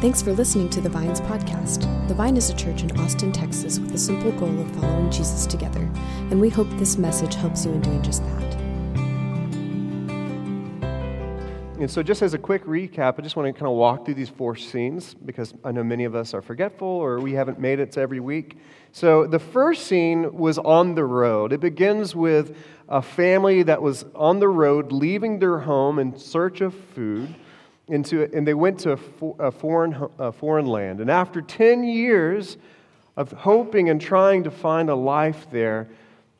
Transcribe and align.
Thanks 0.00 0.22
for 0.22 0.32
listening 0.32 0.68
to 0.70 0.80
the 0.80 0.88
Vines 0.88 1.20
podcast. 1.22 1.80
The 2.06 2.14
Vine 2.14 2.36
is 2.36 2.50
a 2.50 2.54
church 2.54 2.84
in 2.84 3.00
Austin, 3.00 3.32
Texas, 3.32 3.80
with 3.80 3.90
the 3.90 3.98
simple 3.98 4.30
goal 4.30 4.60
of 4.60 4.70
following 4.76 5.10
Jesus 5.10 5.44
together, 5.44 5.90
and 6.30 6.40
we 6.40 6.48
hope 6.48 6.68
this 6.78 6.96
message 6.96 7.34
helps 7.34 7.64
you 7.64 7.72
in 7.72 7.80
doing 7.80 8.00
just 8.00 8.22
that. 8.22 8.54
And 11.80 11.90
so, 11.90 12.00
just 12.04 12.22
as 12.22 12.32
a 12.32 12.38
quick 12.38 12.64
recap, 12.64 13.18
I 13.18 13.22
just 13.22 13.34
want 13.34 13.48
to 13.48 13.52
kind 13.52 13.66
of 13.66 13.76
walk 13.76 14.04
through 14.04 14.14
these 14.14 14.28
four 14.28 14.54
scenes 14.54 15.14
because 15.14 15.52
I 15.64 15.72
know 15.72 15.82
many 15.82 16.04
of 16.04 16.14
us 16.14 16.32
are 16.32 16.42
forgetful 16.42 16.86
or 16.86 17.18
we 17.18 17.32
haven't 17.32 17.58
made 17.58 17.80
it 17.80 17.90
to 17.92 18.00
every 18.00 18.20
week. 18.20 18.56
So, 18.92 19.26
the 19.26 19.40
first 19.40 19.88
scene 19.88 20.32
was 20.32 20.58
on 20.58 20.94
the 20.94 21.04
road. 21.04 21.52
It 21.52 21.58
begins 21.58 22.14
with 22.14 22.56
a 22.88 23.02
family 23.02 23.64
that 23.64 23.82
was 23.82 24.04
on 24.14 24.38
the 24.38 24.48
road 24.48 24.92
leaving 24.92 25.40
their 25.40 25.58
home 25.58 25.98
in 25.98 26.16
search 26.16 26.60
of 26.60 26.72
food 26.94 27.34
into, 27.88 28.28
and 28.34 28.46
they 28.46 28.54
went 28.54 28.80
to 28.80 28.92
a, 28.92 28.96
for, 28.96 29.36
a 29.38 29.50
foreign, 29.50 30.08
a 30.18 30.32
foreign 30.32 30.66
land. 30.66 31.00
And 31.00 31.10
after 31.10 31.40
10 31.40 31.84
years 31.84 32.56
of 33.16 33.32
hoping 33.32 33.90
and 33.90 34.00
trying 34.00 34.44
to 34.44 34.50
find 34.50 34.90
a 34.90 34.94
life 34.94 35.46
there, 35.50 35.88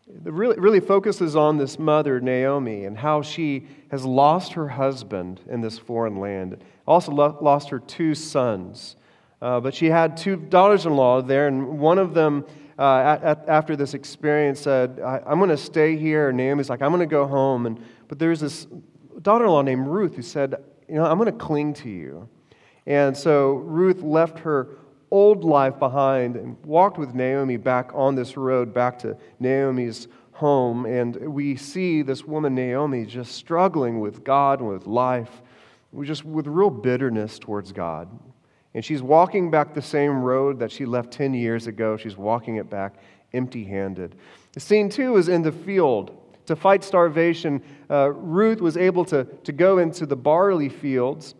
it 0.09 0.33
really, 0.33 0.59
really 0.59 0.81
focuses 0.81 1.37
on 1.37 1.59
this 1.59 1.79
mother, 1.79 2.21
Naomi, 2.21 2.85
and 2.85 2.97
how 2.97 3.21
she 3.21 3.67
has 3.91 4.05
lost 4.05 4.55
her 4.55 4.69
husband 4.69 5.41
in 5.49 5.61
this 5.61 5.79
foreign 5.79 6.19
land. 6.19 6.63
Also 6.87 7.13
lost 7.13 7.69
her 7.69 7.79
two 7.79 8.15
sons. 8.15 8.97
Uh, 9.41 9.61
but 9.61 9.75
she 9.75 9.87
had 9.87 10.17
two 10.17 10.37
daughters 10.37 10.87
in 10.87 10.97
law 10.97 11.21
there, 11.21 11.47
and 11.47 11.79
one 11.79 11.99
of 11.99 12.15
them, 12.15 12.45
uh, 12.79 12.99
at, 12.99 13.23
at, 13.23 13.49
after 13.49 13.77
this 13.77 13.95
experience, 13.95 14.61
said, 14.61 14.99
I, 15.01 15.21
am 15.27 15.39
going 15.39 15.51
to 15.51 15.57
stay 15.57 15.97
here. 15.97 16.31
And 16.31 16.39
Naomi's 16.39 16.71
like, 16.71 16.83
I'm 16.83 16.91
going 16.91 17.01
to 17.01 17.07
go 17.07 17.27
home. 17.27 17.67
And, 17.67 17.85
but 18.09 18.19
there's 18.19 18.41
this 18.41 18.67
daughter 19.21 19.45
in 19.45 19.51
law 19.51 19.63
named 19.63 19.87
Ruth 19.87 20.17
who 20.17 20.23
said, 20.23 20.55
you 20.89 20.95
know, 20.95 21.05
I'm 21.05 21.19
going 21.19 21.27
to 21.33 21.39
cling 21.39 21.75
to 21.75 21.89
you. 21.89 22.29
And 22.87 23.17
so 23.17 23.55
Ruth 23.55 24.03
left 24.03 24.39
her 24.41 24.79
old 25.11 25.45
life 25.45 25.79
behind 25.79 26.37
and 26.37 26.57
walked 26.65 26.99
with 26.99 27.15
Naomi 27.15 27.57
back 27.57 27.91
on 27.95 28.15
this 28.15 28.37
road 28.37 28.73
back 28.73 28.99
to 29.01 29.17
Naomi's 29.39 30.09
home. 30.33 30.87
And 30.87 31.17
we 31.17 31.57
see 31.57 32.03
this 32.03 32.25
woman, 32.25 32.55
Naomi, 32.55 33.05
just 33.05 33.33
struggling 33.33 34.01
with 34.01 34.25
God 34.25 34.61
and 34.61 34.69
with 34.69 34.87
life, 34.87 35.43
just 36.03 36.25
with 36.25 36.47
real 36.47 36.71
bitterness 36.71 37.39
towards 37.39 37.73
God. 37.73 38.09
And 38.75 38.85
she's 38.85 39.03
walking 39.03 39.51
back 39.51 39.75
the 39.75 39.83
same 39.83 40.23
road 40.23 40.59
that 40.61 40.71
she 40.71 40.85
left 40.85 41.11
10 41.13 41.35
years 41.35 41.67
ago. 41.67 41.97
She's 41.97 42.17
walking 42.17 42.57
it 42.57 42.71
back 42.71 42.95
empty 43.33 43.65
handed. 43.65 44.15
The 44.53 44.61
scene 44.61 44.89
two 44.89 45.17
is 45.17 45.29
in 45.29 45.43
the 45.43 45.53
field 45.53 46.17
to 46.49 46.57
fight 46.57 46.83
starvation, 46.83 47.63
uh, 47.89 48.11
Ruth 48.11 48.61
was 48.61 48.77
able 48.77 49.05
to, 49.07 49.25
to 49.25 49.53
go 49.53 49.79
into 49.79 50.05
the 50.05 50.17
barley 50.17 50.69
fields 50.69 51.35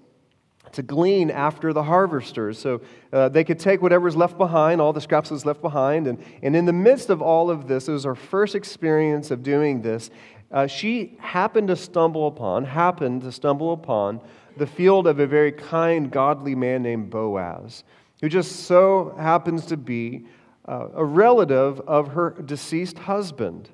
to 0.73 0.83
glean 0.83 1.31
after 1.31 1.73
the 1.73 1.83
harvesters. 1.83 2.59
So 2.59 2.83
uh, 3.13 3.31
they 3.31 3.43
could 3.43 3.59
take 3.59 3.81
whatever's 3.81 4.17
left 4.17 4.37
behind, 4.37 4.81
all 4.81 4.93
the 4.93 5.01
scraps 5.01 5.31
that's 5.31 5.47
left 5.47 5.63
behind. 5.63 6.07
And, 6.07 6.23
and 6.43 6.55
in 6.55 6.67
the 6.67 6.73
midst 6.73 7.11
of 7.11 7.23
all 7.23 7.51
of 7.51 7.67
this, 7.69 7.89
it 7.89 7.93
was 7.93 8.05
her 8.05 8.15
first 8.15 8.55
experience 8.55 9.31
of 9.31 9.43
doing 9.43 9.83
this. 9.83 10.11
Uh, 10.51 10.67
she 10.67 11.17
happened 11.21 11.69
to 11.69 11.77
stumble 11.77 12.27
upon, 12.27 12.65
happened 12.65 13.23
to 13.23 13.33
stumble 13.33 13.73
upon 13.73 14.21
the 14.57 14.67
field 14.67 15.07
of 15.07 15.21
a 15.21 15.27
very 15.27 15.53
kind, 15.53 16.11
godly 16.11 16.55
man 16.55 16.83
named 16.83 17.11
Boaz, 17.11 17.85
who 18.21 18.29
just 18.29 18.67
so 18.67 19.15
happens 19.19 19.67
to 19.67 19.77
be 19.77 20.27
uh, 20.67 20.89
a 20.95 21.05
relative 21.05 21.81
of 21.81 22.09
her 22.09 22.31
deceased 22.45 22.99
husband. 22.99 23.71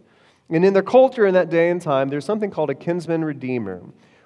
And 0.51 0.65
in 0.65 0.75
the 0.75 0.83
culture 0.83 1.27
in 1.27 1.35
that 1.35 1.51
day 1.51 1.71
and 1.71 1.81
time, 1.81 2.09
there's 2.09 2.25
something 2.25 2.51
called 2.51 2.71
a 2.71 2.75
kinsman 2.75 3.25
redeemer, 3.25 3.83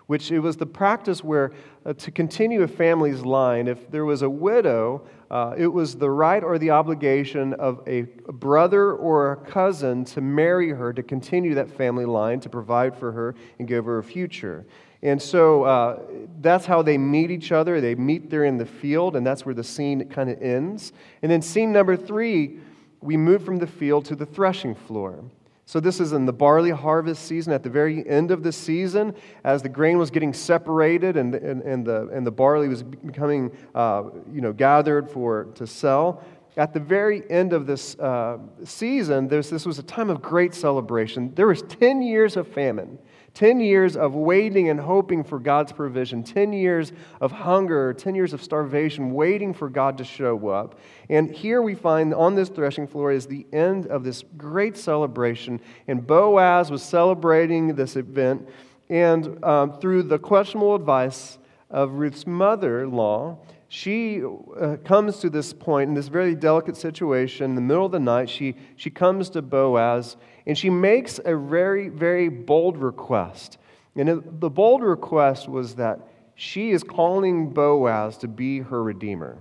which 0.07 0.33
it 0.33 0.41
was 0.41 0.57
the 0.57 0.67
practice 0.67 1.23
where 1.23 1.53
uh, 1.87 1.93
to 1.93 2.11
continue 2.11 2.63
a 2.63 2.69
family's 2.69 3.21
line, 3.21 3.69
if 3.69 3.91
there 3.91 4.05
was 4.05 4.23
a 4.23 4.31
widow, 4.31 5.07
uh, 5.31 5.55
it 5.57 5.69
was 5.69 5.95
the 5.95 6.11
right 6.11 6.43
or 6.43 6.59
the 6.59 6.71
obligation 6.71 7.53
of 7.55 7.83
a 7.87 8.03
brother 8.33 8.95
or 8.95 9.33
a 9.33 9.37
cousin 9.37 10.05
to 10.07 10.21
marry 10.21 10.71
her 10.71 10.93
to 10.93 11.03
continue 11.03 11.55
that 11.55 11.71
family 11.71 12.07
line, 12.07 12.41
to 12.41 12.49
provide 12.49 12.97
for 12.97 13.13
her 13.13 13.35
and 13.59 13.69
give 13.69 13.85
her 13.85 13.99
a 13.99 14.05
future. 14.05 14.67
And 15.03 15.23
so 15.23 15.63
uh, 15.63 16.01
that's 16.41 16.67
how 16.67 16.83
they 16.83 16.99
meet 16.99 17.31
each 17.31 17.53
other. 17.53 17.81
They 17.81 17.95
meet 17.95 18.31
there 18.31 18.45
in 18.45 18.57
the 18.57 18.67
field, 18.67 19.15
and 19.15 19.25
that's 19.25 19.47
where 19.47 19.55
the 19.55 19.63
scene 19.63 20.09
kind 20.09 20.29
of 20.29 20.43
ends. 20.43 20.93
And 21.23 21.31
then, 21.31 21.41
scene 21.41 21.73
number 21.73 21.97
three, 21.97 22.59
we 23.01 23.17
move 23.17 23.45
from 23.45 23.59
the 23.59 23.67
field 23.67 24.07
to 24.07 24.17
the 24.17 24.27
threshing 24.27 24.75
floor. 24.75 25.23
So, 25.69 25.81
this 25.81 26.01
is 26.01 26.15
in 26.15 26.25
the 26.25 26.33
barley 26.33 26.71
harvest 26.71 27.27
season, 27.27 27.53
at 27.53 27.63
the 27.63 27.69
very 27.69 28.09
end 28.09 28.31
of 28.31 28.43
the 28.43 28.53
season, 28.53 29.15
as 29.45 29.61
the 29.61 29.69
grain 29.69 29.99
was 29.99 30.11
getting 30.11 30.33
separated 30.33 31.19
and, 31.19 31.35
and, 31.35 31.61
and, 31.61 31.85
the, 31.87 32.09
and 32.09 32.27
the 32.27 32.31
barley 32.31 32.69
was 32.69 32.83
becoming 32.83 33.55
uh, 33.75 34.05
you 34.33 34.41
know, 34.41 34.55
gathered 34.55 35.11
for, 35.11 35.45
to 35.57 35.67
sell. 35.67 36.25
At 36.57 36.73
the 36.73 36.81
very 36.81 37.31
end 37.31 37.53
of 37.53 37.67
this 37.67 37.99
uh, 37.99 38.39
season, 38.65 39.29
this 39.29 39.67
was 39.67 39.79
a 39.79 39.83
time 39.83 40.09
of 40.09 40.23
great 40.23 40.55
celebration. 40.55 41.35
There 41.35 41.49
was 41.49 41.61
10 41.61 42.01
years 42.01 42.39
of 42.39 42.49
famine. 42.49 42.99
10 43.39 43.61
years 43.61 43.97
of 43.97 44.17
waiting 44.17 44.69
and 44.69 44.81
hoping 44.81 45.23
for 45.23 45.39
God's 45.39 45.71
provision, 45.71 46.25
10 46.25 46.53
years 46.53 46.91
of 47.21 47.31
hunger, 47.31 47.95
10 47.95 48.17
years 48.17 48.33
of 48.33 48.43
starvation, 48.43 49.13
waiting 49.13 49.55
for 49.55 49.69
God 49.69 49.97
to 49.99 50.05
show 50.05 50.49
up. 50.49 50.77
And 51.09 51.31
here 51.31 51.63
we 51.63 51.77
find 51.77 52.13
on 52.13 52.35
this 52.35 52.49
threshing 52.49 52.89
floor 52.89 53.13
is 53.13 53.27
the 53.27 53.47
end 53.53 53.87
of 53.87 54.03
this 54.03 54.25
great 54.37 54.77
celebration. 54.77 55.61
And 55.87 56.05
Boaz 56.05 56.69
was 56.69 56.83
celebrating 56.83 57.77
this 57.77 57.95
event. 57.95 58.49
And 58.89 59.45
um, 59.45 59.79
through 59.79 60.03
the 60.03 60.19
questionable 60.19 60.75
advice 60.75 61.39
of 61.71 61.93
Ruth's 61.93 62.27
mother 62.27 62.83
in 62.83 62.91
law, 62.91 63.39
she 63.69 64.21
uh, 64.25 64.79
comes 64.83 65.19
to 65.19 65.31
this 65.31 65.53
point 65.53 65.89
in 65.89 65.95
this 65.95 66.09
very 66.09 66.35
delicate 66.35 66.77
situation 66.77 67.51
in 67.51 67.55
the 67.55 67.61
middle 67.61 67.87
of 67.87 67.93
the 67.93 68.01
night. 68.01 68.31
She, 68.31 68.57
she 68.75 68.91
comes 68.91 69.31
to 69.31 69.43
Boaz 69.43 70.17
and 70.49 70.57
she 70.57 70.71
makes 70.71 71.21
a 71.25 71.37
very, 71.37 71.91
very 71.91 72.31
bold 72.31 72.79
request. 72.79 73.59
And 73.95 74.09
the 74.41 74.51
bold 74.51 74.83
request 74.83 75.47
was 75.49 75.75
that 75.75 76.01
she 76.35 76.71
is 76.71 76.83
calling 76.83 77.51
Boaz 77.51 78.17
to 78.19 78.29
be 78.29 78.61
her 78.61 78.83
redeemer 78.83 79.39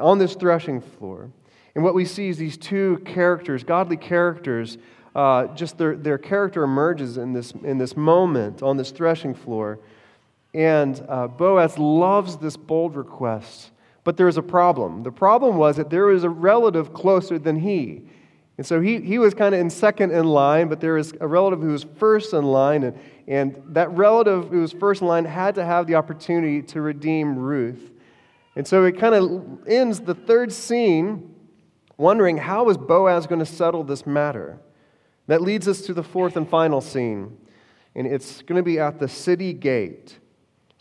on 0.00 0.18
this 0.18 0.34
threshing 0.34 0.80
floor. 0.80 1.30
And 1.74 1.84
what 1.84 1.94
we 1.94 2.06
see 2.06 2.28
is 2.28 2.38
these 2.38 2.56
two 2.56 3.02
characters, 3.04 3.64
godly 3.64 3.98
characters, 3.98 4.78
uh, 5.14 5.48
just 5.48 5.76
their, 5.76 5.94
their 5.94 6.18
character 6.18 6.62
emerges 6.62 7.18
in 7.18 7.32
this, 7.32 7.52
in 7.62 7.76
this 7.78 7.96
moment 7.96 8.62
on 8.62 8.76
this 8.76 8.92
threshing 8.92 9.34
floor. 9.34 9.78
And 10.54 11.04
uh, 11.08 11.26
Boaz 11.26 11.78
loves 11.78 12.38
this 12.38 12.56
bold 12.56 12.96
request. 12.96 13.72
But 14.04 14.16
there 14.16 14.28
is 14.28 14.36
a 14.36 14.42
problem. 14.42 15.02
The 15.02 15.12
problem 15.12 15.56
was 15.56 15.76
that 15.76 15.90
there 15.90 16.06
was 16.06 16.24
a 16.24 16.30
relative 16.30 16.94
closer 16.94 17.38
than 17.38 17.58
he. 17.60 18.02
And 18.56 18.66
so 18.66 18.80
he, 18.80 19.00
he 19.00 19.18
was 19.18 19.34
kind 19.34 19.54
of 19.54 19.60
in 19.60 19.68
second 19.68 20.12
in 20.12 20.26
line, 20.26 20.68
but 20.68 20.80
there 20.80 20.94
was 20.94 21.12
a 21.20 21.26
relative 21.26 21.60
who 21.60 21.72
was 21.72 21.84
first 21.96 22.32
in 22.32 22.44
line. 22.44 22.84
And, 22.84 22.98
and 23.26 23.62
that 23.74 23.90
relative 23.90 24.48
who 24.48 24.60
was 24.60 24.72
first 24.72 25.02
in 25.02 25.08
line 25.08 25.24
had 25.24 25.56
to 25.56 25.64
have 25.64 25.86
the 25.86 25.96
opportunity 25.96 26.62
to 26.62 26.80
redeem 26.80 27.36
Ruth. 27.36 27.90
And 28.56 28.66
so 28.66 28.84
it 28.84 28.98
kind 28.98 29.14
of 29.14 29.66
ends 29.66 30.00
the 30.00 30.14
third 30.14 30.52
scene 30.52 31.34
wondering 31.96 32.36
how 32.36 32.68
is 32.68 32.76
Boaz 32.76 33.26
going 33.26 33.40
to 33.40 33.46
settle 33.46 33.82
this 33.82 34.06
matter? 34.06 34.60
That 35.26 35.40
leads 35.40 35.66
us 35.66 35.80
to 35.82 35.94
the 35.94 36.02
fourth 36.02 36.36
and 36.36 36.48
final 36.48 36.80
scene. 36.80 37.36
And 37.96 38.06
it's 38.06 38.42
going 38.42 38.56
to 38.56 38.62
be 38.62 38.78
at 38.78 39.00
the 39.00 39.08
city 39.08 39.52
gate. 39.52 40.18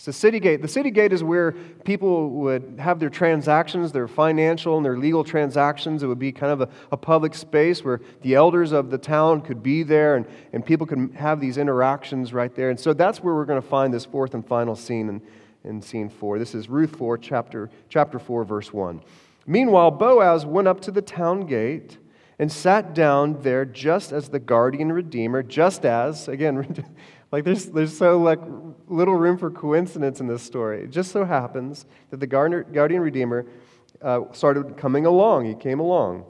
It's 0.03 0.07
the 0.07 0.11
city 0.11 0.41
gate. 0.41 0.61
The 0.61 0.67
city 0.67 0.91
gate 0.91 1.13
is 1.13 1.23
where 1.23 1.53
people 1.85 2.29
would 2.31 2.75
have 2.77 2.99
their 2.99 3.09
transactions, 3.09 3.93
their 3.93 4.09
financial 4.09 4.75
and 4.75 4.85
their 4.85 4.97
legal 4.97 5.23
transactions. 5.23 6.03
It 6.03 6.07
would 6.07 6.19
be 6.19 6.33
kind 6.33 6.51
of 6.51 6.59
a, 6.59 6.67
a, 6.91 6.97
public 6.97 7.33
space 7.33 7.85
where 7.85 8.01
the 8.21 8.35
elders 8.35 8.73
of 8.73 8.89
the 8.89 8.97
town 8.97 9.39
could 9.39 9.63
be 9.63 9.81
there 9.81 10.17
and, 10.17 10.25
and 10.51 10.65
people 10.65 10.85
could 10.85 11.13
have 11.15 11.39
these 11.39 11.57
interactions 11.57 12.33
right 12.33 12.53
there. 12.53 12.69
And 12.69 12.77
so 12.77 12.91
that's 12.91 13.23
where 13.23 13.33
we're 13.33 13.45
going 13.45 13.61
to 13.61 13.65
find 13.65 13.93
this 13.93 14.03
fourth 14.03 14.33
and 14.33 14.45
final 14.45 14.75
scene 14.75 15.07
in, 15.07 15.21
in 15.63 15.81
scene 15.81 16.09
four. 16.09 16.37
This 16.37 16.53
is 16.53 16.67
Ruth 16.67 16.97
4, 16.97 17.17
chapter, 17.17 17.69
chapter 17.87 18.19
4, 18.19 18.43
verse 18.43 18.73
1. 18.73 19.01
Meanwhile, 19.47 19.91
Boaz 19.91 20.45
went 20.45 20.67
up 20.67 20.81
to 20.81 20.91
the 20.91 21.01
town 21.01 21.45
gate 21.45 21.97
and 22.39 22.51
sat 22.51 22.93
down 22.93 23.41
there 23.41 23.63
just 23.63 24.11
as 24.11 24.27
the 24.27 24.39
guardian 24.39 24.91
redeemer, 24.91 25.43
just 25.43 25.85
as, 25.85 26.27
again, 26.27 26.83
Like 27.33 27.45
there's, 27.45 27.65
there's 27.65 27.97
so 27.97 28.19
like 28.19 28.39
little 28.87 29.15
room 29.15 29.39
for 29.39 29.49
coincidence 29.49 30.19
in 30.19 30.27
this 30.27 30.43
story. 30.43 30.83
It 30.83 30.91
just 30.91 31.11
so 31.11 31.25
happens 31.25 31.87
that 32.11 32.19
the 32.19 32.27
guardian 32.27 33.01
redeemer 33.01 33.47
uh, 34.03 34.25
started 34.33 34.77
coming 34.77 35.07
along. 35.07 35.45
He 35.45 35.55
came 35.55 35.79
along. 35.79 36.25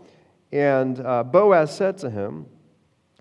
And 0.54 1.06
uh, 1.06 1.24
Boaz 1.24 1.76
said 1.76 1.98
to 2.00 2.10
him, 2.10 2.46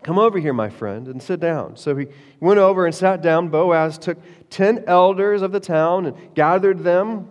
Come 0.05 0.17
over 0.17 0.39
here, 0.39 0.53
my 0.53 0.69
friend, 0.69 1.09
and 1.09 1.21
sit 1.21 1.41
down. 1.41 1.77
So 1.77 1.97
he 1.97 2.07
went 2.39 2.61
over 2.61 2.87
and 2.87 2.95
sat 2.95 3.21
down. 3.21 3.49
Boaz 3.49 3.99
took 3.99 4.19
10 4.51 4.85
elders 4.87 5.43
of 5.43 5.51
the 5.51 5.59
town 5.59 6.07
and 6.07 6.35
gathered 6.37 6.85
them 6.85 7.29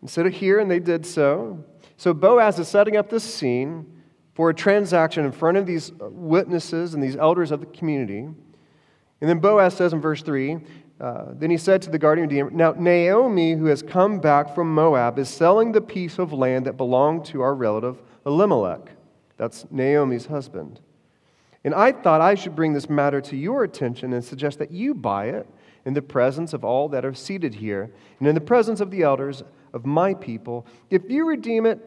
and 0.00 0.10
said, 0.10 0.26
Here, 0.32 0.58
and 0.58 0.68
they 0.68 0.80
did 0.80 1.06
so. 1.06 1.64
So 1.98 2.12
Boaz 2.12 2.58
is 2.58 2.66
setting 2.66 2.96
up 2.96 3.10
this 3.10 3.22
scene 3.22 4.02
for 4.34 4.50
a 4.50 4.54
transaction 4.54 5.24
in 5.24 5.30
front 5.30 5.56
of 5.56 5.66
these 5.66 5.92
witnesses 6.00 6.94
and 6.94 7.02
these 7.02 7.14
elders 7.14 7.52
of 7.52 7.60
the 7.60 7.66
community. 7.66 8.26
And 9.24 9.30
then 9.30 9.38
Boaz 9.38 9.72
says 9.72 9.94
in 9.94 10.02
verse 10.02 10.22
3 10.22 10.58
uh, 11.00 11.28
then 11.30 11.50
he 11.50 11.56
said 11.56 11.80
to 11.80 11.88
the 11.88 11.98
guardian 11.98 12.28
redeemer, 12.28 12.50
Now 12.50 12.72
Naomi, 12.72 13.54
who 13.54 13.64
has 13.64 13.82
come 13.82 14.18
back 14.18 14.54
from 14.54 14.74
Moab, 14.74 15.18
is 15.18 15.30
selling 15.30 15.72
the 15.72 15.80
piece 15.80 16.18
of 16.18 16.34
land 16.34 16.66
that 16.66 16.76
belonged 16.76 17.24
to 17.26 17.40
our 17.40 17.54
relative 17.54 18.02
Elimelech. 18.26 18.90
That's 19.38 19.64
Naomi's 19.70 20.26
husband. 20.26 20.80
And 21.64 21.74
I 21.74 21.92
thought 21.92 22.20
I 22.20 22.34
should 22.34 22.54
bring 22.54 22.74
this 22.74 22.90
matter 22.90 23.22
to 23.22 23.34
your 23.34 23.64
attention 23.64 24.12
and 24.12 24.22
suggest 24.22 24.58
that 24.58 24.70
you 24.70 24.92
buy 24.92 25.30
it 25.30 25.48
in 25.86 25.94
the 25.94 26.02
presence 26.02 26.52
of 26.52 26.62
all 26.62 26.90
that 26.90 27.06
are 27.06 27.14
seated 27.14 27.54
here 27.54 27.90
and 28.18 28.28
in 28.28 28.34
the 28.34 28.42
presence 28.42 28.82
of 28.82 28.90
the 28.90 29.04
elders 29.04 29.42
of 29.72 29.86
my 29.86 30.12
people. 30.12 30.66
If 30.90 31.08
you 31.08 31.26
redeem 31.26 31.64
it, 31.64 31.80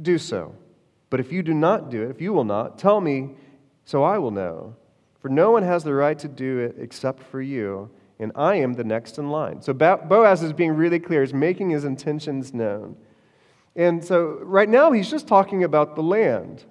do 0.00 0.18
so. 0.18 0.54
But 1.10 1.18
if 1.18 1.32
you 1.32 1.42
do 1.42 1.52
not 1.52 1.90
do 1.90 2.04
it, 2.04 2.10
if 2.10 2.20
you 2.20 2.32
will 2.32 2.44
not, 2.44 2.78
tell 2.78 3.00
me 3.00 3.30
so 3.84 4.04
I 4.04 4.18
will 4.18 4.30
know. 4.30 4.76
For 5.20 5.28
no 5.28 5.50
one 5.50 5.62
has 5.62 5.84
the 5.84 5.94
right 5.94 6.18
to 6.18 6.28
do 6.28 6.58
it 6.58 6.76
except 6.78 7.22
for 7.22 7.40
you 7.40 7.90
and 8.20 8.32
I 8.34 8.56
am 8.56 8.74
the 8.74 8.84
next 8.84 9.18
in 9.18 9.30
line. 9.30 9.62
So 9.62 9.72
Boaz 9.72 10.42
is 10.42 10.52
being 10.52 10.72
really 10.72 11.00
clear, 11.00 11.22
he's 11.22 11.32
making 11.32 11.70
his 11.70 11.84
intentions 11.84 12.52
known. 12.52 12.96
And 13.74 14.04
so 14.04 14.38
right 14.42 14.68
now 14.68 14.92
he's 14.92 15.10
just 15.10 15.26
talking 15.26 15.64
about 15.64 15.96
the 15.96 16.02
land. 16.02 16.64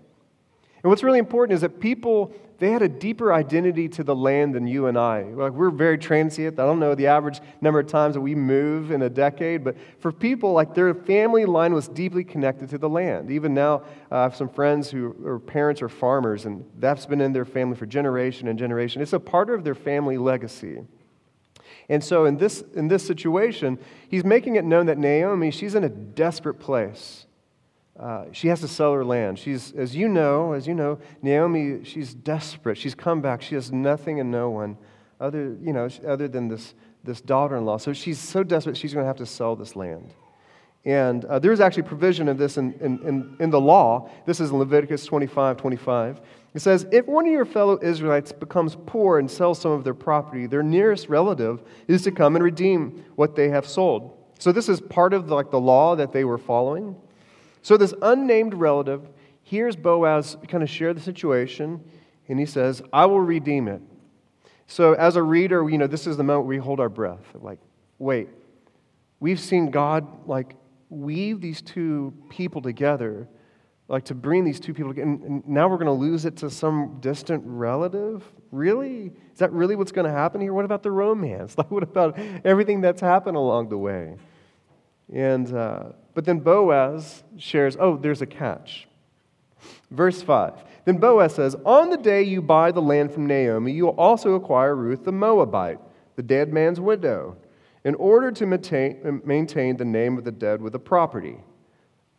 And 0.82 0.90
what's 0.90 1.04
really 1.04 1.20
important 1.20 1.56
is 1.56 1.62
that 1.62 1.80
people, 1.82 2.34
they 2.60 2.72
had 2.72 2.82
a 2.82 2.88
deeper 2.88 3.34
identity 3.34 3.90
to 3.90 4.04
the 4.04 4.16
land 4.16 4.56
than 4.56 4.66
you 4.66 4.88
and 4.88 4.98
I. 4.98 5.24
Like 5.24 5.52
we're 5.52 5.72
very 5.72 5.98
transient. 5.98 6.58
I 6.58 6.66
don't 6.66 6.80
know 6.80 6.96
the 6.96 7.08
average 7.08 7.42
number 7.60 7.80
of 7.82 7.88
times 7.88 8.16
that 8.16 8.22
we 8.22 8.34
move 8.34 8.92
in 8.92 9.02
a 9.02 9.10
decade, 9.10 9.64
but 9.64 9.76
for 10.00 10.12
people, 10.12 10.54
like 10.54 10.74
their 10.74 10.94
family 10.94 11.46
line 11.46 11.74
was 11.74 11.90
deeply 11.90 12.24
connected 12.24 12.70
to 12.70 12.78
the 12.78 12.88
land. 12.88 13.30
Even 13.30 13.54
now, 13.54 13.84
uh, 14.10 14.16
I 14.16 14.24
have 14.24 14.36
some 14.36 14.48
friends 14.48 14.90
who 14.90 15.16
are 15.26 15.40
parents 15.40 15.82
or 15.82 15.90
farmers, 15.90 16.46
and 16.46 16.66
that's 16.78 17.06
been 17.06 17.20
in 17.20 17.34
their 17.34 17.46
family 17.46 17.76
for 17.76 17.86
generation 17.86 18.48
and 18.48 18.58
generation. 18.58 19.02
It's 19.02 19.14
a 19.14 19.20
part 19.20 19.50
of 19.50 19.66
their 19.66 19.76
family 19.76 20.18
legacy. 20.18 20.80
And 21.90 22.04
so 22.04 22.26
in 22.26 22.38
this, 22.38 22.64
in 22.76 22.88
this 22.88 23.06
situation, 23.06 23.80
he's 24.08 24.24
making 24.24 24.56
it 24.56 24.64
known 24.64 24.86
that 24.86 24.98
Naomi, 24.98 25.52
she's 25.52 25.76
in 25.76 25.84
a 25.84 25.90
desperate 25.90 26.60
place. 26.60 27.26
Uh, 28.00 28.26
she 28.32 28.48
has 28.48 28.62
to 28.62 28.68
sell 28.68 28.94
her 28.94 29.04
land. 29.04 29.38
She's, 29.38 29.74
as 29.74 29.94
you 29.94 30.08
know, 30.08 30.54
as 30.54 30.66
you 30.66 30.74
know, 30.74 31.00
Naomi, 31.22 31.84
she's 31.84 32.14
desperate. 32.14 32.78
She's 32.78 32.96
come 32.96 33.22
back. 33.22 33.42
She 33.42 33.56
has 33.56 33.72
nothing 33.72 34.22
and 34.22 34.32
no 34.32 34.50
one 34.50 34.78
other, 35.20 35.58
you 35.62 35.74
know, 35.74 35.90
other 36.08 36.30
than 36.30 36.48
this, 36.48 36.74
this 37.04 37.20
daughter-in-law. 37.20 37.78
So 37.78 37.92
she's 37.92 38.18
so 38.18 38.42
desperate, 38.42 38.78
she's 38.78 38.94
going 38.94 39.04
to 39.04 39.08
have 39.08 39.18
to 39.18 39.26
sell 39.26 39.56
this 39.56 39.76
land. 39.76 40.14
And 40.86 41.26
uh, 41.26 41.40
there's 41.40 41.60
actually 41.60 41.84
provision 41.84 42.30
of 42.30 42.38
this 42.38 42.58
in, 42.58 42.74
in, 42.76 43.06
in, 43.06 43.36
in, 43.40 43.50
the 43.50 43.60
law. 43.60 44.10
This 44.26 44.40
is 44.40 44.52
in 44.52 44.58
Leviticus 44.58 45.06
25, 45.06 45.58
25. 45.58 46.22
It 46.54 46.62
says, 46.62 46.88
If 46.92 47.06
one 47.06 47.26
of 47.26 47.34
your 47.34 47.44
fellow 47.44 47.78
Israelites 47.82 48.32
becomes 48.32 48.78
poor 48.86 49.20
and 49.20 49.30
sells 49.30 49.60
some 49.60 49.72
of 49.72 49.84
their 49.84 49.94
property, 49.94 50.48
their 50.48 50.64
nearest 50.64 51.10
relative 51.10 51.62
is 51.90 52.04
to 52.04 52.12
come 52.12 52.38
and 52.38 52.44
redeem 52.46 53.04
what 53.16 53.36
they 53.36 53.50
have 53.50 53.68
sold. 53.68 54.18
So 54.40 54.54
this 54.54 54.70
is 54.70 54.80
part 54.80 55.14
of 55.14 55.28
the, 55.28 55.36
like 55.36 55.52
the 55.52 55.60
law 55.60 55.98
that 55.98 56.14
they 56.14 56.24
were 56.24 56.38
following. 56.38 56.96
So 57.62 57.78
this 57.78 57.94
unnamed 58.02 58.54
relative 58.54 59.08
hears 59.42 59.76
Boaz 59.76 60.38
kind 60.48 60.64
of 60.64 60.70
share 60.70 60.94
the 60.94 61.02
situation, 61.02 61.84
and 62.28 62.40
he 62.40 62.46
says, 62.46 62.82
I 62.94 63.06
will 63.06 63.22
redeem 63.22 63.68
it. 63.68 63.82
So 64.68 64.94
as 64.94 65.16
a 65.16 65.24
reader, 65.24 65.68
you 65.70 65.78
know, 65.78 65.88
this 65.88 66.06
is 66.06 66.18
the 66.18 66.24
moment 66.24 66.48
we 66.48 66.58
hold 66.58 66.80
our 66.80 66.90
breath. 66.90 67.26
Like, 67.34 67.60
wait, 67.98 68.30
we've 69.20 69.40
seen 69.40 69.72
God 69.72 70.28
like 70.28 70.56
weave 70.90 71.42
these 71.42 71.62
two 71.62 72.14
people 72.30 72.62
together 72.62 73.28
like 73.90 74.06
to 74.06 74.14
bring 74.14 74.46
these 74.46 74.60
two 74.60 74.74
people 74.74 74.92
together, 74.92 75.10
and 75.10 75.48
now 75.48 75.68
we're 75.68 75.78
going 75.78 75.88
to 75.88 75.92
lose 75.92 76.24
it 76.24 76.38
to 76.38 76.50
some 76.50 77.00
distant 77.02 77.44
relative 77.46 78.24
really 78.52 79.12
is 79.34 79.40
that 79.40 79.52
really 79.52 79.76
what's 79.76 79.92
going 79.92 80.06
to 80.06 80.12
happen 80.12 80.40
here 80.40 80.54
what 80.54 80.64
about 80.64 80.84
the 80.84 80.92
romance 80.92 81.56
like 81.58 81.70
what 81.70 81.84
about 81.84 82.18
everything 82.46 82.82
that's 82.82 83.02
happened 83.02 83.36
along 83.36 83.68
the 83.70 83.78
way 83.78 84.16
and 85.14 85.54
uh, 85.54 85.84
but 86.14 86.26
then 86.26 86.40
boaz 86.40 87.24
shares 87.38 87.78
oh 87.80 87.98
there's 87.98 88.22
a 88.22 88.28
catch. 88.28 88.88
Verse 89.92 90.22
5 90.22 90.54
then 90.86 90.98
boaz 90.98 91.36
says 91.36 91.56
on 91.66 91.90
the 91.90 91.98
day 91.98 92.24
you 92.24 92.42
buy 92.42 92.72
the 92.72 92.82
land 92.82 93.12
from 93.12 93.26
naomi 93.26 93.72
you 93.72 93.86
will 93.86 94.00
also 94.00 94.36
acquire 94.36 94.76
ruth 94.76 95.04
the 95.04 95.12
moabite 95.12 95.80
the 96.16 96.24
dead 96.24 96.54
man's 96.54 96.80
widow 96.80 97.36
in 97.84 97.96
order 97.96 98.32
to 98.32 98.46
maintain, 98.46 99.22
maintain 99.26 99.78
the 99.78 99.86
name 99.86 100.18
of 100.18 100.24
the 100.24 100.32
dead 100.32 100.62
with 100.62 100.74
the 100.74 100.80
property. 100.80 101.38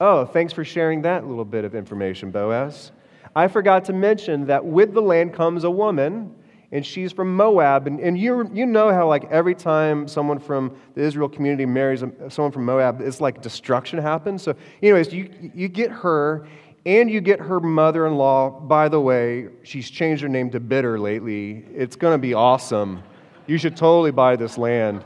Oh, 0.00 0.24
thanks 0.24 0.52
for 0.52 0.64
sharing 0.64 1.02
that 1.02 1.26
little 1.26 1.44
bit 1.44 1.64
of 1.64 1.74
information, 1.74 2.30
Boaz. 2.30 2.92
I 3.36 3.48
forgot 3.48 3.84
to 3.86 3.92
mention 3.92 4.46
that 4.46 4.64
with 4.64 4.94
the 4.94 5.02
land 5.02 5.34
comes 5.34 5.64
a 5.64 5.70
woman, 5.70 6.34
and 6.72 6.84
she's 6.84 7.12
from 7.12 7.34
Moab. 7.34 7.86
And, 7.86 8.00
and 8.00 8.18
you, 8.18 8.48
you 8.52 8.66
know 8.66 8.92
how, 8.92 9.08
like, 9.08 9.24
every 9.30 9.54
time 9.54 10.06
someone 10.06 10.38
from 10.38 10.76
the 10.94 11.02
Israel 11.02 11.28
community 11.28 11.66
marries 11.66 12.04
someone 12.28 12.52
from 12.52 12.64
Moab, 12.64 13.00
it's 13.00 13.20
like 13.20 13.42
destruction 13.42 13.98
happens. 13.98 14.42
So, 14.42 14.54
anyways, 14.82 15.12
you, 15.12 15.30
you 15.54 15.68
get 15.68 15.90
her, 15.90 16.46
and 16.86 17.10
you 17.10 17.20
get 17.20 17.40
her 17.40 17.60
mother 17.60 18.06
in 18.06 18.14
law. 18.14 18.50
By 18.50 18.88
the 18.88 19.00
way, 19.00 19.48
she's 19.62 19.90
changed 19.90 20.22
her 20.22 20.28
name 20.28 20.50
to 20.50 20.60
Bitter 20.60 20.98
lately. 20.98 21.64
It's 21.74 21.96
going 21.96 22.14
to 22.14 22.18
be 22.18 22.34
awesome. 22.34 23.02
You 23.46 23.58
should 23.58 23.76
totally 23.76 24.12
buy 24.12 24.36
this 24.36 24.56
land. 24.56 25.04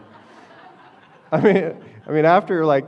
I 1.33 1.41
mean, 1.41 1.77
I 2.07 2.13
mean, 2.13 2.25
after 2.25 2.65
like 2.65 2.87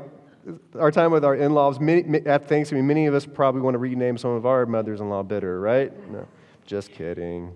our 0.78 0.92
time 0.92 1.10
with 1.10 1.24
our 1.24 1.34
in 1.34 1.52
laws, 1.52 1.78
at 2.26 2.48
Thanksgiving, 2.48 2.86
many 2.86 3.06
of 3.06 3.14
us 3.14 3.26
probably 3.26 3.60
want 3.60 3.74
to 3.74 3.78
rename 3.78 4.18
some 4.18 4.30
of 4.30 4.46
our 4.46 4.66
mothers 4.66 5.00
in 5.00 5.08
law 5.08 5.22
bitter, 5.22 5.60
right? 5.60 5.92
No, 6.10 6.28
just 6.64 6.92
kidding. 6.92 7.52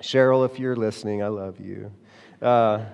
Cheryl, 0.00 0.48
if 0.50 0.58
you're 0.58 0.76
listening, 0.76 1.22
I 1.22 1.28
love 1.28 1.60
you. 1.60 1.92
Uh, 2.40 2.84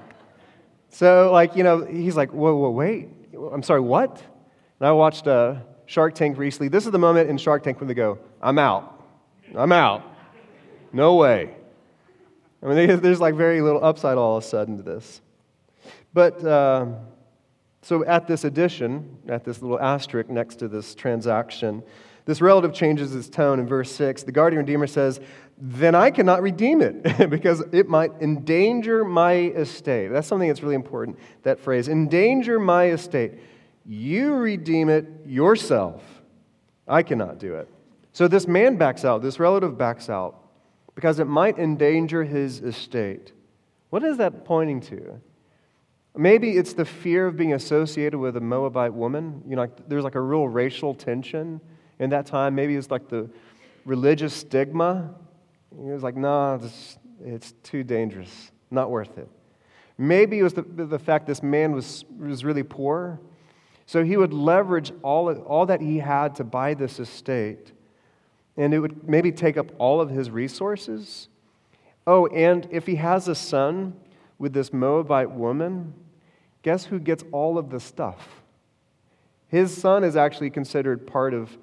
so, 0.90 1.30
like, 1.32 1.56
you 1.56 1.62
know, 1.62 1.84
he's 1.84 2.16
like, 2.16 2.32
whoa, 2.32 2.56
whoa, 2.56 2.70
wait. 2.70 3.08
I'm 3.52 3.62
sorry, 3.62 3.80
what? 3.80 4.22
And 4.80 4.88
I 4.88 4.92
watched 4.92 5.26
uh, 5.26 5.56
Shark 5.86 6.14
Tank 6.14 6.38
recently. 6.38 6.68
This 6.68 6.86
is 6.86 6.92
the 6.92 6.98
moment 6.98 7.30
in 7.30 7.38
Shark 7.38 7.62
Tank 7.62 7.80
when 7.80 7.88
they 7.88 7.94
go, 7.94 8.18
I'm 8.40 8.58
out. 8.58 9.04
I'm 9.54 9.72
out. 9.72 10.02
No 10.92 11.14
way. 11.16 11.54
I 12.62 12.74
mean, 12.74 13.00
there's 13.00 13.20
like 13.20 13.34
very 13.34 13.60
little 13.60 13.84
upside 13.84 14.18
all 14.18 14.36
of 14.36 14.44
a 14.44 14.46
sudden 14.46 14.76
to 14.76 14.82
this. 14.82 15.20
But. 16.12 16.44
Uh, 16.44 16.86
so, 17.86 18.04
at 18.04 18.26
this 18.26 18.42
addition, 18.42 19.16
at 19.28 19.44
this 19.44 19.62
little 19.62 19.78
asterisk 19.78 20.28
next 20.28 20.56
to 20.56 20.66
this 20.66 20.96
transaction, 20.96 21.84
this 22.26 22.40
relative 22.40 22.74
changes 22.74 23.14
its 23.14 23.28
tone 23.28 23.60
in 23.60 23.66
verse 23.66 23.90
6. 23.92 24.24
The 24.24 24.32
guardian 24.32 24.58
redeemer 24.58 24.88
says, 24.88 25.20
Then 25.56 25.94
I 25.94 26.10
cannot 26.10 26.42
redeem 26.42 26.82
it 26.82 27.30
because 27.30 27.62
it 27.72 27.88
might 27.88 28.10
endanger 28.20 29.04
my 29.04 29.34
estate. 29.34 30.08
That's 30.08 30.26
something 30.26 30.48
that's 30.48 30.62
really 30.62 30.74
important, 30.74 31.18
that 31.44 31.60
phrase 31.60 31.88
endanger 31.88 32.58
my 32.58 32.90
estate. 32.90 33.34
You 33.86 34.34
redeem 34.34 34.88
it 34.88 35.06
yourself. 35.24 36.02
I 36.88 37.04
cannot 37.04 37.38
do 37.38 37.54
it. 37.54 37.68
So, 38.12 38.26
this 38.26 38.48
man 38.48 38.76
backs 38.76 39.04
out, 39.04 39.22
this 39.22 39.38
relative 39.38 39.78
backs 39.78 40.10
out 40.10 40.40
because 40.96 41.20
it 41.20 41.26
might 41.26 41.58
endanger 41.58 42.24
his 42.24 42.60
estate. 42.60 43.32
What 43.90 44.02
is 44.02 44.16
that 44.16 44.44
pointing 44.44 44.80
to? 44.82 45.20
Maybe 46.16 46.56
it's 46.56 46.72
the 46.72 46.86
fear 46.86 47.26
of 47.26 47.36
being 47.36 47.52
associated 47.52 48.18
with 48.18 48.36
a 48.36 48.40
Moabite 48.40 48.94
woman. 48.94 49.42
You 49.46 49.54
know, 49.54 49.68
there's 49.86 50.02
like 50.02 50.14
a 50.14 50.20
real 50.20 50.48
racial 50.48 50.94
tension 50.94 51.60
in 51.98 52.10
that 52.10 52.26
time. 52.26 52.54
Maybe 52.54 52.76
it's 52.76 52.90
like 52.90 53.08
the 53.08 53.28
religious 53.84 54.34
stigma. 54.34 55.14
He 55.70 55.90
was 55.90 56.02
like, 56.02 56.16
no, 56.16 56.58
nah, 56.58 56.68
it's 57.24 57.52
too 57.62 57.82
dangerous, 57.82 58.50
not 58.70 58.90
worth 58.90 59.18
it. 59.18 59.28
Maybe 59.98 60.38
it 60.38 60.42
was 60.42 60.52
the, 60.52 60.62
the 60.62 60.98
fact 60.98 61.26
this 61.26 61.42
man 61.42 61.72
was, 61.72 62.04
was 62.18 62.44
really 62.44 62.62
poor. 62.62 63.20
So 63.86 64.04
he 64.04 64.16
would 64.16 64.32
leverage 64.32 64.92
all, 65.02 65.32
all 65.32 65.66
that 65.66 65.80
he 65.80 65.98
had 65.98 66.34
to 66.36 66.44
buy 66.44 66.74
this 66.74 66.98
estate, 66.98 67.72
and 68.56 68.74
it 68.74 68.80
would 68.80 69.08
maybe 69.08 69.30
take 69.30 69.56
up 69.56 69.70
all 69.78 70.00
of 70.00 70.10
his 70.10 70.30
resources. 70.30 71.28
Oh, 72.06 72.26
and 72.26 72.66
if 72.70 72.86
he 72.86 72.96
has 72.96 73.28
a 73.28 73.34
son 73.34 73.94
with 74.38 74.52
this 74.52 74.72
Moabite 74.72 75.30
woman, 75.30 75.94
guess 76.62 76.86
who 76.86 76.98
gets 76.98 77.24
all 77.32 77.58
of 77.58 77.70
the 77.70 77.80
stuff? 77.80 78.42
His 79.48 79.74
son 79.74 80.02
is 80.02 80.16
actually 80.16 80.50
considered 80.50 81.06
part 81.06 81.32
of, 81.32 81.56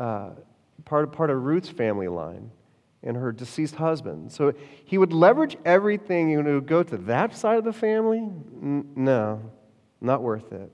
uh, 0.00 0.30
part, 0.84 1.04
of, 1.04 1.12
part 1.12 1.30
of 1.30 1.42
Ruth's 1.44 1.68
family 1.68 2.08
line 2.08 2.50
and 3.02 3.16
her 3.16 3.32
deceased 3.32 3.76
husband. 3.76 4.32
So 4.32 4.52
he 4.84 4.98
would 4.98 5.12
leverage 5.12 5.56
everything 5.64 6.34
and 6.34 6.44
would 6.46 6.66
go 6.66 6.82
to 6.82 6.96
that 6.96 7.36
side 7.36 7.58
of 7.58 7.64
the 7.64 7.72
family? 7.72 8.18
N- 8.18 8.88
no, 8.96 9.42
not 10.00 10.22
worth 10.22 10.52
it. 10.52 10.70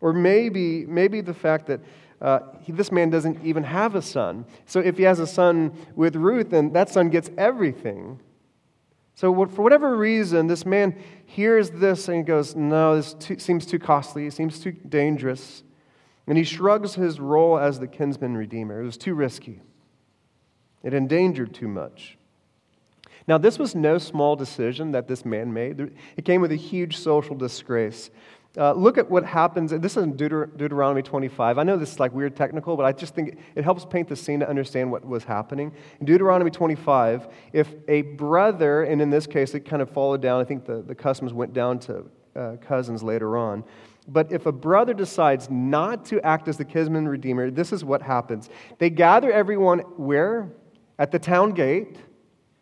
Or 0.00 0.12
maybe, 0.12 0.86
maybe 0.86 1.20
the 1.20 1.34
fact 1.34 1.66
that 1.66 1.80
uh, 2.20 2.40
he, 2.60 2.72
this 2.72 2.92
man 2.92 3.10
doesn't 3.10 3.44
even 3.44 3.64
have 3.64 3.94
a 3.94 4.02
son. 4.02 4.44
So 4.66 4.80
if 4.80 4.96
he 4.96 5.04
has 5.04 5.18
a 5.18 5.26
son 5.26 5.72
with 5.94 6.16
Ruth, 6.16 6.50
then 6.50 6.72
that 6.72 6.90
son 6.90 7.08
gets 7.08 7.30
everything. 7.36 8.20
So, 9.14 9.34
for 9.46 9.62
whatever 9.62 9.96
reason, 9.96 10.46
this 10.46 10.64
man 10.64 10.98
hears 11.26 11.70
this 11.70 12.08
and 12.08 12.24
goes, 12.24 12.56
No, 12.56 12.96
this 12.96 13.12
too, 13.12 13.38
seems 13.38 13.66
too 13.66 13.78
costly. 13.78 14.26
It 14.26 14.32
seems 14.32 14.58
too 14.58 14.72
dangerous. 14.72 15.62
And 16.30 16.38
he 16.38 16.44
shrugs 16.44 16.94
his 16.94 17.18
role 17.18 17.58
as 17.58 17.80
the 17.80 17.88
kinsman 17.88 18.36
redeemer. 18.36 18.80
It 18.80 18.84
was 18.84 18.96
too 18.96 19.14
risky, 19.14 19.60
it 20.84 20.94
endangered 20.94 21.52
too 21.52 21.66
much. 21.66 22.16
Now, 23.26 23.36
this 23.36 23.58
was 23.58 23.74
no 23.74 23.98
small 23.98 24.36
decision 24.36 24.92
that 24.92 25.08
this 25.08 25.24
man 25.24 25.52
made. 25.52 25.92
It 26.16 26.24
came 26.24 26.40
with 26.40 26.52
a 26.52 26.56
huge 26.56 26.96
social 26.96 27.34
disgrace. 27.34 28.10
Uh, 28.56 28.72
look 28.72 28.96
at 28.96 29.10
what 29.10 29.24
happens. 29.24 29.72
This 29.72 29.96
is 29.96 30.04
in 30.04 30.14
Deuter- 30.14 30.56
Deuteronomy 30.56 31.02
25. 31.02 31.58
I 31.58 31.62
know 31.64 31.76
this 31.76 31.92
is 31.92 32.00
like 32.00 32.14
weird 32.14 32.36
technical, 32.36 32.76
but 32.76 32.86
I 32.86 32.92
just 32.92 33.12
think 33.12 33.36
it 33.56 33.64
helps 33.64 33.84
paint 33.84 34.08
the 34.08 34.16
scene 34.16 34.38
to 34.38 34.48
understand 34.48 34.90
what 34.90 35.04
was 35.04 35.24
happening. 35.24 35.72
In 35.98 36.06
Deuteronomy 36.06 36.52
25, 36.52 37.26
if 37.52 37.74
a 37.88 38.02
brother, 38.02 38.84
and 38.84 39.02
in 39.02 39.10
this 39.10 39.26
case 39.26 39.52
it 39.54 39.60
kind 39.60 39.82
of 39.82 39.90
followed 39.90 40.22
down, 40.22 40.40
I 40.40 40.44
think 40.44 40.64
the, 40.64 40.80
the 40.80 40.94
customs 40.94 41.32
went 41.32 41.52
down 41.52 41.80
to 41.80 42.06
uh, 42.36 42.56
cousins 42.60 43.02
later 43.02 43.36
on. 43.36 43.64
But 44.10 44.32
if 44.32 44.46
a 44.46 44.52
brother 44.52 44.92
decides 44.92 45.48
not 45.48 46.04
to 46.06 46.20
act 46.22 46.48
as 46.48 46.56
the 46.56 46.64
kinsman 46.64 47.08
redeemer, 47.08 47.50
this 47.50 47.72
is 47.72 47.84
what 47.84 48.02
happens. 48.02 48.50
They 48.78 48.90
gather 48.90 49.30
everyone 49.30 49.78
where? 49.96 50.50
At 50.98 51.12
the 51.12 51.18
town 51.18 51.52
gate, 51.52 51.96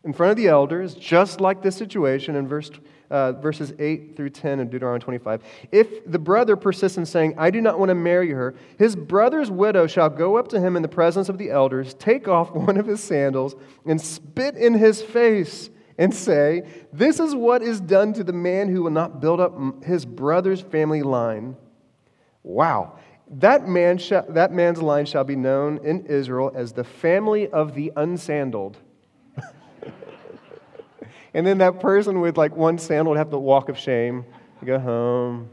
in 0.04 0.12
front 0.12 0.30
of 0.30 0.36
the 0.36 0.46
elders, 0.46 0.94
just 0.94 1.40
like 1.40 1.62
this 1.62 1.76
situation 1.76 2.36
in 2.36 2.46
verse 2.46 2.70
uh, 3.10 3.32
verses 3.32 3.72
8 3.78 4.16
through 4.16 4.30
10 4.30 4.60
in 4.60 4.68
Deuteronomy 4.68 5.02
25. 5.02 5.42
If 5.72 6.10
the 6.10 6.18
brother 6.18 6.56
persists 6.56 6.98
in 6.98 7.06
saying, 7.06 7.34
I 7.38 7.50
do 7.50 7.60
not 7.60 7.78
want 7.78 7.88
to 7.88 7.94
marry 7.94 8.30
her, 8.30 8.54
his 8.78 8.94
brother's 8.94 9.50
widow 9.50 9.86
shall 9.86 10.10
go 10.10 10.36
up 10.36 10.48
to 10.48 10.60
him 10.60 10.76
in 10.76 10.82
the 10.82 10.88
presence 10.88 11.28
of 11.28 11.38
the 11.38 11.50
elders, 11.50 11.94
take 11.94 12.28
off 12.28 12.50
one 12.54 12.76
of 12.76 12.86
his 12.86 13.02
sandals, 13.02 13.54
and 13.86 14.00
spit 14.00 14.56
in 14.56 14.74
his 14.74 15.02
face, 15.02 15.70
and 15.98 16.14
say, 16.14 16.62
This 16.92 17.20
is 17.20 17.34
what 17.34 17.62
is 17.62 17.80
done 17.80 18.12
to 18.14 18.24
the 18.24 18.32
man 18.32 18.68
who 18.68 18.84
will 18.84 18.90
not 18.90 19.20
build 19.20 19.40
up 19.40 19.84
his 19.84 20.06
brother's 20.06 20.60
family 20.60 21.02
line. 21.02 21.56
Wow. 22.42 22.98
That, 23.30 23.68
man 23.68 24.00
that 24.30 24.52
man's 24.52 24.80
line 24.80 25.04
shall 25.04 25.24
be 25.24 25.36
known 25.36 25.84
in 25.84 26.06
Israel 26.06 26.50
as 26.54 26.72
the 26.72 26.84
family 26.84 27.48
of 27.48 27.74
the 27.74 27.92
unsandaled. 27.96 28.76
And 31.34 31.46
then 31.46 31.58
that 31.58 31.80
person 31.80 32.20
with 32.20 32.38
like 32.38 32.56
one 32.56 32.78
sandal 32.78 33.10
would 33.10 33.18
have 33.18 33.30
the 33.30 33.38
walk 33.38 33.68
of 33.68 33.78
shame, 33.78 34.24
go 34.64 34.78
home. 34.78 35.50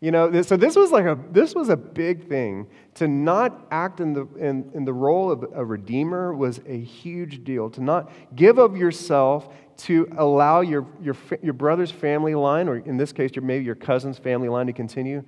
You 0.00 0.12
know, 0.12 0.42
so 0.42 0.56
this 0.56 0.76
was 0.76 0.92
like 0.92 1.06
a 1.06 1.18
this 1.32 1.56
was 1.56 1.70
a 1.70 1.76
big 1.76 2.28
thing. 2.28 2.68
To 2.94 3.08
not 3.08 3.66
act 3.72 3.98
in 3.98 4.12
the 4.12 4.28
in, 4.38 4.70
in 4.74 4.84
the 4.84 4.92
role 4.92 5.30
of 5.30 5.44
a 5.52 5.64
redeemer 5.64 6.32
was 6.32 6.60
a 6.66 6.78
huge 6.78 7.42
deal. 7.42 7.68
To 7.70 7.82
not 7.82 8.12
give 8.36 8.58
of 8.58 8.76
yourself 8.76 9.52
to 9.78 10.08
allow 10.16 10.60
your 10.60 10.86
your 11.02 11.16
your 11.42 11.52
brother's 11.52 11.90
family 11.90 12.36
line, 12.36 12.68
or 12.68 12.76
in 12.76 12.96
this 12.96 13.12
case, 13.12 13.32
your, 13.34 13.44
maybe 13.44 13.64
your 13.64 13.74
cousin's 13.74 14.18
family 14.18 14.48
line, 14.48 14.68
to 14.68 14.72
continue. 14.72 15.24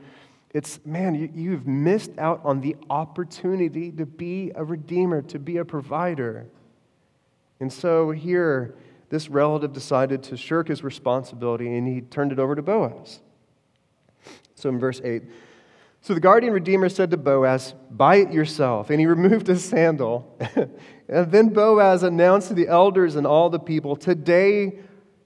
It's 0.52 0.78
man, 0.84 1.14
you, 1.16 1.30
you've 1.34 1.66
missed 1.66 2.12
out 2.18 2.40
on 2.44 2.60
the 2.60 2.76
opportunity 2.88 3.90
to 3.92 4.06
be 4.06 4.52
a 4.54 4.64
redeemer, 4.64 5.22
to 5.22 5.38
be 5.40 5.56
a 5.56 5.64
provider. 5.64 6.46
And 7.58 7.72
so 7.72 8.10
here 8.10 8.76
this 9.10 9.28
relative 9.28 9.72
decided 9.72 10.22
to 10.22 10.36
shirk 10.36 10.68
his 10.68 10.82
responsibility 10.82 11.76
and 11.76 11.86
he 11.86 12.00
turned 12.00 12.32
it 12.32 12.38
over 12.38 12.54
to 12.54 12.62
Boaz. 12.62 13.20
So 14.60 14.68
in 14.68 14.78
verse 14.78 15.00
8, 15.02 15.22
so 16.02 16.14
the 16.14 16.20
guardian 16.20 16.52
redeemer 16.52 16.88
said 16.88 17.10
to 17.10 17.16
Boaz, 17.16 17.74
Buy 17.90 18.16
it 18.16 18.32
yourself. 18.32 18.90
And 18.90 19.00
he 19.00 19.06
removed 19.06 19.46
his 19.46 19.64
sandal. 19.64 20.38
and 21.08 21.30
then 21.30 21.50
Boaz 21.50 22.02
announced 22.02 22.48
to 22.48 22.54
the 22.54 22.68
elders 22.68 23.16
and 23.16 23.26
all 23.26 23.50
the 23.50 23.58
people, 23.58 23.96
Today 23.96 24.80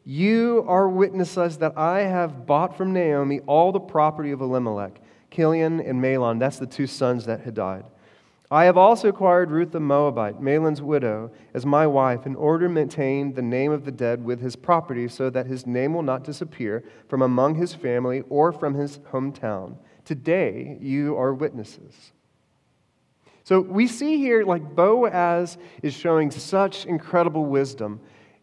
you 0.05 0.65
are 0.67 0.89
witnesses 0.89 1.59
that 1.59 1.79
I 1.79 2.01
have 2.01 2.47
bought 2.47 2.77
from 2.77 2.93
Naomi 2.93 3.41
all 3.47 3.73
the 3.73 3.81
property 3.81 4.33
of 4.33 4.41
Elimelech, 4.41 5.01
Kilion 5.31 5.81
and 5.89 6.03
Mahlon. 6.03 6.39
That's 6.39 6.59
the 6.59 6.67
two 6.67 6.87
sons 6.87 7.27
that 7.27 7.41
had 7.41 7.55
died. 7.55 7.85
I 8.55 8.67
have 8.67 8.77
also 8.77 9.09
acquired 9.09 9.51
Ruth 9.51 9.73
the 9.73 9.81
Moabite, 9.81 10.41
Mahlon's 10.41 10.81
widow, 10.81 11.33
as 11.55 11.67
my 11.67 11.89
wife, 11.89 12.25
in 12.25 12.37
order 12.37 12.69
to 12.69 12.73
maintain 12.73 13.35
the 13.35 13.43
name 13.43 13.73
of 13.73 13.85
the 13.85 13.91
dead 13.91 14.25
with 14.25 14.41
his 14.41 14.55
property, 14.55 15.09
so 15.09 15.29
that 15.29 15.47
his 15.47 15.67
name 15.67 15.93
will 15.93 16.05
not 16.05 16.23
disappear 16.23 16.85
from 17.09 17.23
among 17.23 17.57
his 17.57 17.75
family 17.75 18.23
or 18.29 18.53
from 18.53 18.75
his 18.75 19.01
hometown. 19.11 19.77
Today 20.05 20.79
you 20.81 21.17
are 21.17 21.35
witnesses. 21.35 22.13
So 23.43 23.61
we 23.61 23.89
see 23.89 24.19
here, 24.19 24.45
like 24.45 24.77
Boaz 24.77 25.59
is 25.83 25.93
showing 25.93 26.31
such 26.31 26.87
incredible 26.87 27.47
wisdom. 27.47 27.99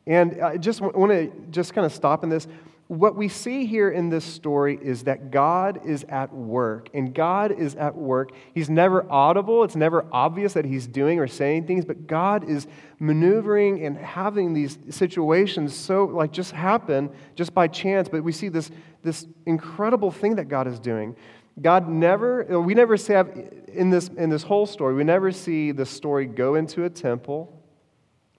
And 0.05 0.41
I 0.41 0.57
just 0.57 0.81
want 0.81 1.11
to 1.13 1.31
just 1.51 1.73
kind 1.73 1.85
of 1.85 1.93
stop 1.93 2.25
in 2.25 2.29
this 2.29 2.49
what 2.91 3.15
we 3.15 3.29
see 3.29 3.65
here 3.65 3.89
in 3.89 4.09
this 4.09 4.25
story 4.25 4.77
is 4.81 5.05
that 5.05 5.31
God 5.31 5.79
is 5.85 6.03
at 6.09 6.33
work, 6.33 6.89
and 6.93 7.15
God 7.15 7.53
is 7.53 7.73
at 7.75 7.95
work. 7.95 8.31
He's 8.53 8.69
never 8.69 9.09
audible, 9.09 9.63
it's 9.63 9.77
never 9.77 10.05
obvious 10.11 10.51
that 10.53 10.65
He's 10.65 10.87
doing 10.87 11.17
or 11.17 11.25
saying 11.25 11.67
things, 11.67 11.85
but 11.85 12.05
God 12.05 12.49
is 12.49 12.67
maneuvering 12.99 13.85
and 13.85 13.97
having 13.97 14.51
these 14.51 14.77
situations 14.89 15.73
so, 15.73 16.03
like, 16.03 16.33
just 16.33 16.51
happen 16.51 17.09
just 17.35 17.53
by 17.53 17.69
chance. 17.69 18.09
But 18.09 18.25
we 18.25 18.33
see 18.33 18.49
this, 18.49 18.69
this 19.03 19.25
incredible 19.45 20.11
thing 20.11 20.35
that 20.35 20.49
God 20.49 20.67
is 20.67 20.77
doing. 20.77 21.15
God 21.61 21.87
never, 21.87 22.59
we 22.59 22.73
never 22.73 22.97
have, 23.07 23.29
in 23.69 23.89
this, 23.89 24.09
in 24.09 24.29
this 24.29 24.43
whole 24.43 24.65
story, 24.65 24.95
we 24.95 25.05
never 25.05 25.31
see 25.31 25.71
the 25.71 25.85
story 25.85 26.25
go 26.25 26.55
into 26.55 26.83
a 26.83 26.89
temple 26.89 27.60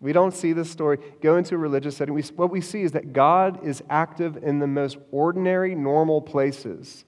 we 0.02 0.12
don't 0.12 0.34
see 0.34 0.52
this 0.52 0.68
story 0.68 0.98
go 1.22 1.36
into 1.36 1.54
a 1.54 1.58
religious 1.58 1.96
setting. 1.96 2.12
We, 2.12 2.22
what 2.34 2.50
we 2.50 2.60
see 2.60 2.82
is 2.82 2.90
that 2.92 3.12
God 3.12 3.64
is 3.64 3.84
active 3.88 4.36
in 4.36 4.58
the 4.58 4.66
most 4.66 4.98
ordinary, 5.12 5.76
normal 5.76 6.20
places 6.20 7.04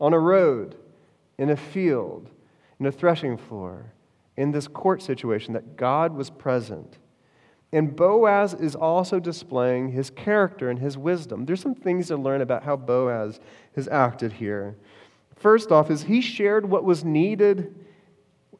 on 0.00 0.14
a 0.14 0.18
road, 0.18 0.74
in 1.36 1.50
a 1.50 1.56
field, 1.56 2.30
in 2.80 2.86
a 2.86 2.92
threshing 2.92 3.36
floor, 3.36 3.92
in 4.38 4.52
this 4.52 4.66
court 4.66 5.02
situation, 5.02 5.52
that 5.52 5.76
God 5.76 6.14
was 6.14 6.30
present. 6.30 6.96
And 7.72 7.94
Boaz 7.94 8.54
is 8.54 8.74
also 8.74 9.20
displaying 9.20 9.92
his 9.92 10.08
character 10.08 10.70
and 10.70 10.78
his 10.78 10.96
wisdom. 10.96 11.44
There's 11.44 11.60
some 11.60 11.74
things 11.74 12.06
to 12.06 12.16
learn 12.16 12.40
about 12.40 12.62
how 12.62 12.76
Boaz 12.76 13.38
has 13.76 13.86
acted 13.86 14.32
here. 14.32 14.78
First 15.36 15.70
off, 15.70 15.90
is 15.90 16.04
he 16.04 16.22
shared 16.22 16.70
what 16.70 16.84
was 16.84 17.04
needed 17.04 17.74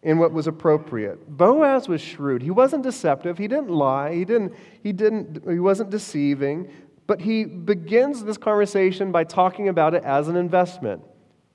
in 0.03 0.19
what 0.19 0.33
was 0.33 0.47
appropriate. 0.47 1.29
Boaz 1.29 1.89
was 1.89 2.01
shrewd. 2.01 2.43
He 2.43 2.51
wasn't 2.51 2.83
deceptive. 2.83 3.39
He 3.39 3.49
didn't 3.49 3.71
lie. 3.71 4.15
He 4.15 4.25
didn't, 4.25 4.55
he 4.83 4.93
didn't 4.93 5.43
he 5.51 5.59
wasn't 5.59 5.91
deceiving, 5.91 6.71
but 7.07 7.21
he 7.21 7.45
begins 7.45 8.25
this 8.25 8.37
conversation 8.37 9.11
by 9.11 9.25
talking 9.25 9.69
about 9.69 9.95
it 9.95 10.05
as 10.05 10.29
an 10.29 10.37
investment, 10.37 11.03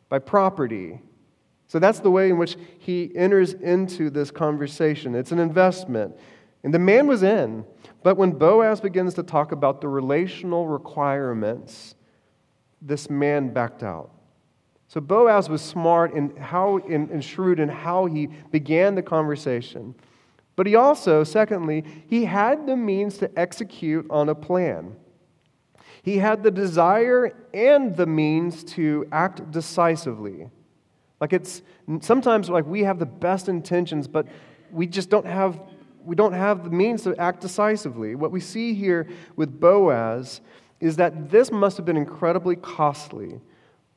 by 0.09 0.19
property. 0.19 0.99
So 1.67 1.79
that's 1.79 1.99
the 1.99 2.11
way 2.11 2.29
in 2.29 2.37
which 2.37 2.57
he 2.79 3.11
enters 3.15 3.53
into 3.53 4.09
this 4.09 4.29
conversation. 4.29 5.15
It's 5.15 5.31
an 5.31 5.39
investment. 5.39 6.15
And 6.63 6.73
the 6.73 6.79
man 6.79 7.07
was 7.07 7.23
in. 7.23 7.65
But 8.03 8.17
when 8.17 8.31
Boaz 8.31 8.81
begins 8.81 9.13
to 9.15 9.23
talk 9.23 9.51
about 9.51 9.79
the 9.79 9.87
relational 9.87 10.67
requirements, 10.67 11.95
this 12.81 13.09
man 13.09 13.53
backed 13.53 13.83
out. 13.83 14.11
So 14.93 15.01
Boaz 15.01 15.49
was 15.49 15.63
smart 15.63 16.13
in 16.13 16.35
how, 16.35 16.77
and, 16.87 17.09
and 17.09 17.25
shrewd 17.25 17.59
in 17.59 17.67
how 17.67 18.05
he 18.05 18.27
began 18.27 18.93
the 18.93 19.01
conversation. 19.01 19.95
But 20.55 20.67
he 20.67 20.75
also, 20.75 21.23
secondly, 21.23 21.83
he 22.05 22.25
had 22.25 22.67
the 22.67 22.75
means 22.75 23.17
to 23.17 23.39
execute 23.39 24.05
on 24.11 24.29
a 24.29 24.35
plan. 24.35 24.95
He 26.03 26.19
had 26.19 26.43
the 26.43 26.51
desire 26.51 27.35
and 27.55 27.97
the 27.97 28.05
means 28.05 28.63
to 28.75 29.07
act 29.11 29.49
decisively. 29.49 30.51
Like 31.19 31.33
it's 31.33 31.63
sometimes 32.01 32.47
like 32.47 32.67
we 32.67 32.83
have 32.83 32.99
the 32.99 33.07
best 33.07 33.49
intentions, 33.49 34.07
but 34.07 34.27
we 34.71 34.85
just 34.85 35.09
don't 35.09 35.25
have 35.25 35.59
we 36.05 36.15
don't 36.15 36.33
have 36.33 36.65
the 36.65 36.69
means 36.69 37.01
to 37.05 37.15
act 37.17 37.41
decisively. 37.41 38.13
What 38.13 38.29
we 38.29 38.41
see 38.41 38.75
here 38.75 39.07
with 39.37 39.59
Boaz 39.59 40.41
is 40.79 40.97
that 40.97 41.31
this 41.31 41.51
must 41.51 41.77
have 41.77 41.85
been 41.87 41.97
incredibly 41.97 42.57
costly. 42.57 43.39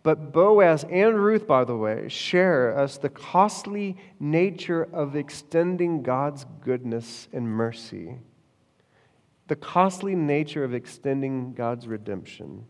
But 0.07 0.31
Boaz 0.31 0.85
and 0.89 1.19
Ruth, 1.19 1.49
by 1.49 1.65
the 1.65 1.77
way, 1.77 2.07
share 2.07 2.79
us 2.79 2.97
the 2.97 3.09
costly 3.09 3.97
nature 4.21 4.85
of 4.93 5.17
extending 5.17 6.05
God's 6.05 6.47
goodness 6.61 7.27
and 7.33 7.49
mercy. 7.49 8.19
The 9.49 9.57
costly 9.57 10.15
nature 10.15 10.63
of 10.63 10.73
extending 10.73 11.55
God's 11.55 11.89
redemption. 11.89 12.67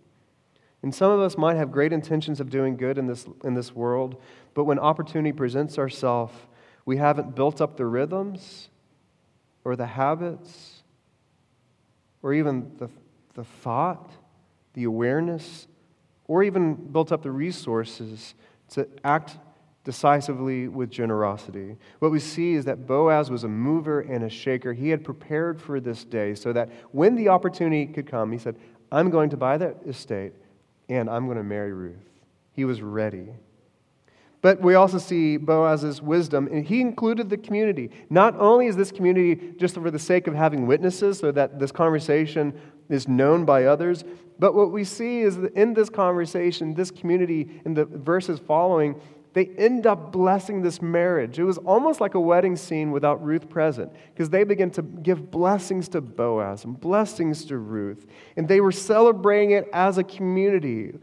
And 0.83 0.95
some 0.95 1.13
of 1.13 1.21
us 1.21 1.37
might 1.37 1.59
have 1.59 1.71
great 1.71 1.93
intentions 1.93 2.41
of 2.41 2.49
doing 2.49 2.75
good 2.75 2.97
in 2.97 3.07
this, 3.07 3.27
in 3.45 3.53
this 3.53 3.75
world, 3.75 4.19
but 4.55 4.65
when 4.65 4.79
opportunity 4.79 5.33
presents 5.33 5.79
ourselves, 5.79 6.33
we 6.87 6.97
haven't 6.97 7.35
built 7.35 7.61
up 7.61 7.77
the 7.77 7.85
rhythms 7.85 8.71
or 9.63 9.77
the 9.77 9.85
habits 9.85 10.85
or 12.23 12.33
even 12.33 12.73
the, 12.79 12.89
the 13.35 13.45
thought, 13.45 14.11
the 14.73 14.85
awareness 14.85 15.69
or 16.29 16.43
even 16.43 16.75
built 16.75 17.13
up 17.13 17.23
the 17.23 17.31
resources 17.31 18.35
to 18.71 18.89
act 19.05 19.39
decisively 19.85 20.67
with 20.67 20.91
generosity. 20.91 21.77
What 22.01 22.11
we 22.11 22.19
see 22.19 22.55
is 22.55 22.65
that 22.65 22.87
Boaz 22.87 23.31
was 23.31 23.45
a 23.45 23.49
mover 23.49 24.01
and 24.01 24.25
a 24.25 24.29
shaker. 24.29 24.73
He 24.73 24.89
had 24.89 25.05
prepared 25.05 25.61
for 25.61 25.79
this 25.79 26.05
day 26.05 26.35
so 26.35 26.53
that 26.53 26.71
when 26.91 27.15
the 27.15 27.29
opportunity 27.29 27.87
could 27.87 28.09
come, 28.09 28.33
he 28.33 28.39
said, 28.39 28.57
I'm 28.91 29.11
going 29.11 29.31
to 29.31 29.37
buy 29.37 29.59
that 29.59 29.77
estate 29.87 30.33
and 30.89 31.09
I'm 31.09 31.27
going 31.27 31.37
to 31.37 31.45
marry 31.45 31.73
Ruth. 31.73 31.95
He 32.53 32.65
was 32.65 32.83
ready. 32.83 33.29
But 34.43 34.61
we 34.61 34.75
also 34.75 34.99
see 34.99 35.39
Boaz's 35.39 36.01
wisdom, 36.01 36.49
and 36.53 36.65
he 36.65 36.81
included 36.81 37.31
the 37.31 37.37
community. 37.37 37.91
Not 38.11 38.37
only 38.39 38.67
is 38.67 38.77
this 38.77 38.93
community 38.93 39.55
just 39.57 39.75
for 39.75 39.91
the 39.91 39.99
sake 39.99 40.27
of 40.27 40.35
having 40.35 40.67
witnesses 40.67 41.19
so 41.19 41.33
that 41.33 41.59
this 41.59 41.73
conversation 41.73 42.59
is 42.89 43.09
known 43.09 43.45
by 43.45 43.65
others, 43.65 44.05
but 44.39 44.55
what 44.55 44.71
we 44.71 44.85
see 44.85 45.21
is 45.21 45.37
that 45.39 45.55
in 45.55 45.75
this 45.75 45.89
conversation, 45.89 46.75
this 46.75 46.91
community, 46.91 47.61
in 47.65 47.75
the 47.75 47.85
verses 47.85 48.39
following, 48.39 49.01
they 49.33 49.47
end 49.59 49.87
up 49.87 50.13
blessing 50.13 50.63
this 50.63 50.81
marriage. 50.81 51.39
It 51.39 51.45
was 51.45 51.59
almost 51.59 52.01
like 52.01 52.15
a 52.15 52.21
wedding 52.21 52.57
scene 52.57 52.91
without 52.91 53.23
Ruth 53.23 53.51
present 53.51 53.93
because 54.15 54.31
they 54.31 54.45
begin 54.45 54.71
to 54.71 54.83
give 54.83 55.31
blessings 55.31 55.89
to 55.91 56.01
Boaz 56.01 56.65
and 56.65 56.81
blessings 56.81 57.45
to 57.47 57.59
Ruth. 57.59 58.07
And 58.39 58.49
they 58.49 58.63
were 58.63 58.73
celebrating 58.73 59.51
it 59.51 59.69
as 59.75 59.99
a 59.99 60.05
community. 60.05 60.95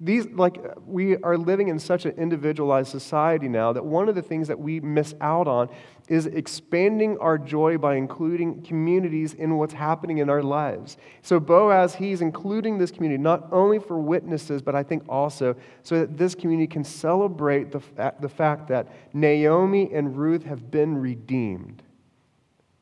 These, 0.00 0.26
like, 0.28 0.58
we 0.86 1.16
are 1.16 1.36
living 1.36 1.66
in 1.68 1.80
such 1.80 2.06
an 2.06 2.12
individualized 2.12 2.88
society 2.88 3.48
now 3.48 3.72
that 3.72 3.84
one 3.84 4.08
of 4.08 4.14
the 4.14 4.22
things 4.22 4.46
that 4.46 4.58
we 4.58 4.78
miss 4.78 5.12
out 5.20 5.48
on 5.48 5.68
is 6.08 6.26
expanding 6.26 7.18
our 7.18 7.36
joy 7.36 7.78
by 7.78 7.96
including 7.96 8.62
communities 8.62 9.34
in 9.34 9.56
what's 9.56 9.74
happening 9.74 10.18
in 10.18 10.30
our 10.30 10.42
lives. 10.42 10.98
So, 11.22 11.40
Boaz, 11.40 11.96
he's 11.96 12.20
including 12.20 12.78
this 12.78 12.92
community 12.92 13.20
not 13.20 13.48
only 13.50 13.80
for 13.80 13.98
witnesses, 13.98 14.62
but 14.62 14.76
I 14.76 14.84
think 14.84 15.02
also 15.08 15.56
so 15.82 15.98
that 15.98 16.16
this 16.16 16.36
community 16.36 16.68
can 16.68 16.84
celebrate 16.84 17.72
the, 17.72 17.82
the 18.20 18.28
fact 18.28 18.68
that 18.68 18.86
Naomi 19.12 19.92
and 19.92 20.16
Ruth 20.16 20.44
have 20.44 20.70
been 20.70 20.96
redeemed. 20.96 21.82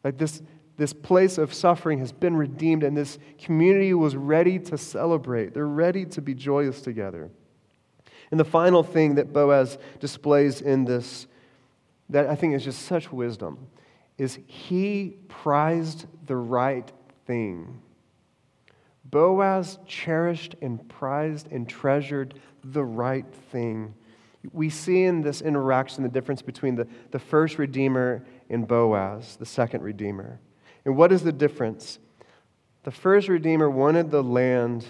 Like, 0.05 0.19
this, 0.19 0.43
this 0.77 0.93
place 0.93 1.39
of 1.39 1.55
suffering 1.55 1.99
has 2.01 2.13
been 2.13 2.37
redeemed, 2.37 2.83
and 2.83 2.97
this 2.97 3.19
community 3.39 3.95
was 3.95 4.15
ready 4.15 4.59
to 4.59 4.77
celebrate. 4.77 5.55
They're 5.55 5.67
ready 5.67 6.05
to 6.07 6.21
be 6.21 6.35
joyous 6.35 6.83
together. 6.83 7.31
And 8.31 8.39
the 8.39 8.45
final 8.45 8.83
thing 8.83 9.15
that 9.15 9.33
Boaz 9.33 9.79
displays 10.01 10.61
in 10.61 10.85
this, 10.85 11.27
that 12.11 12.27
I 12.27 12.35
think 12.35 12.55
is 12.55 12.65
just 12.65 12.83
such 12.83 13.11
wisdom, 13.11 13.69
is 14.19 14.39
he 14.47 15.17
prized 15.29 16.07
the 16.27 16.37
right 16.37 16.91
thing. 17.27 17.81
Boaz 19.05 19.79
cherished 19.87 20.57
and 20.61 20.87
prized 20.89 21.51
and 21.53 21.69
treasured 21.69 22.39
the 22.65 22.85
right 22.85 23.27
thing. 23.51 23.95
We 24.53 24.69
see 24.69 25.05
in 25.05 25.23
this 25.23 25.41
interaction 25.41 26.03
the 26.03 26.09
difference 26.09 26.43
between 26.43 26.75
the, 26.75 26.87
the 27.13 27.19
first 27.19 27.59
Redeemer 27.59 28.25
and 28.51 28.67
Boaz, 28.67 29.37
the 29.37 29.47
second 29.47 29.83
Redeemer. 29.83 30.41
And 30.87 30.97
what 30.97 31.11
is 31.13 31.23
the 31.23 31.33
difference? 31.33 31.99
The 32.85 32.93
first 32.93 33.29
Redeemer 33.29 33.69
wanted 33.69 34.13
the 34.13 34.23
land, 34.23 34.87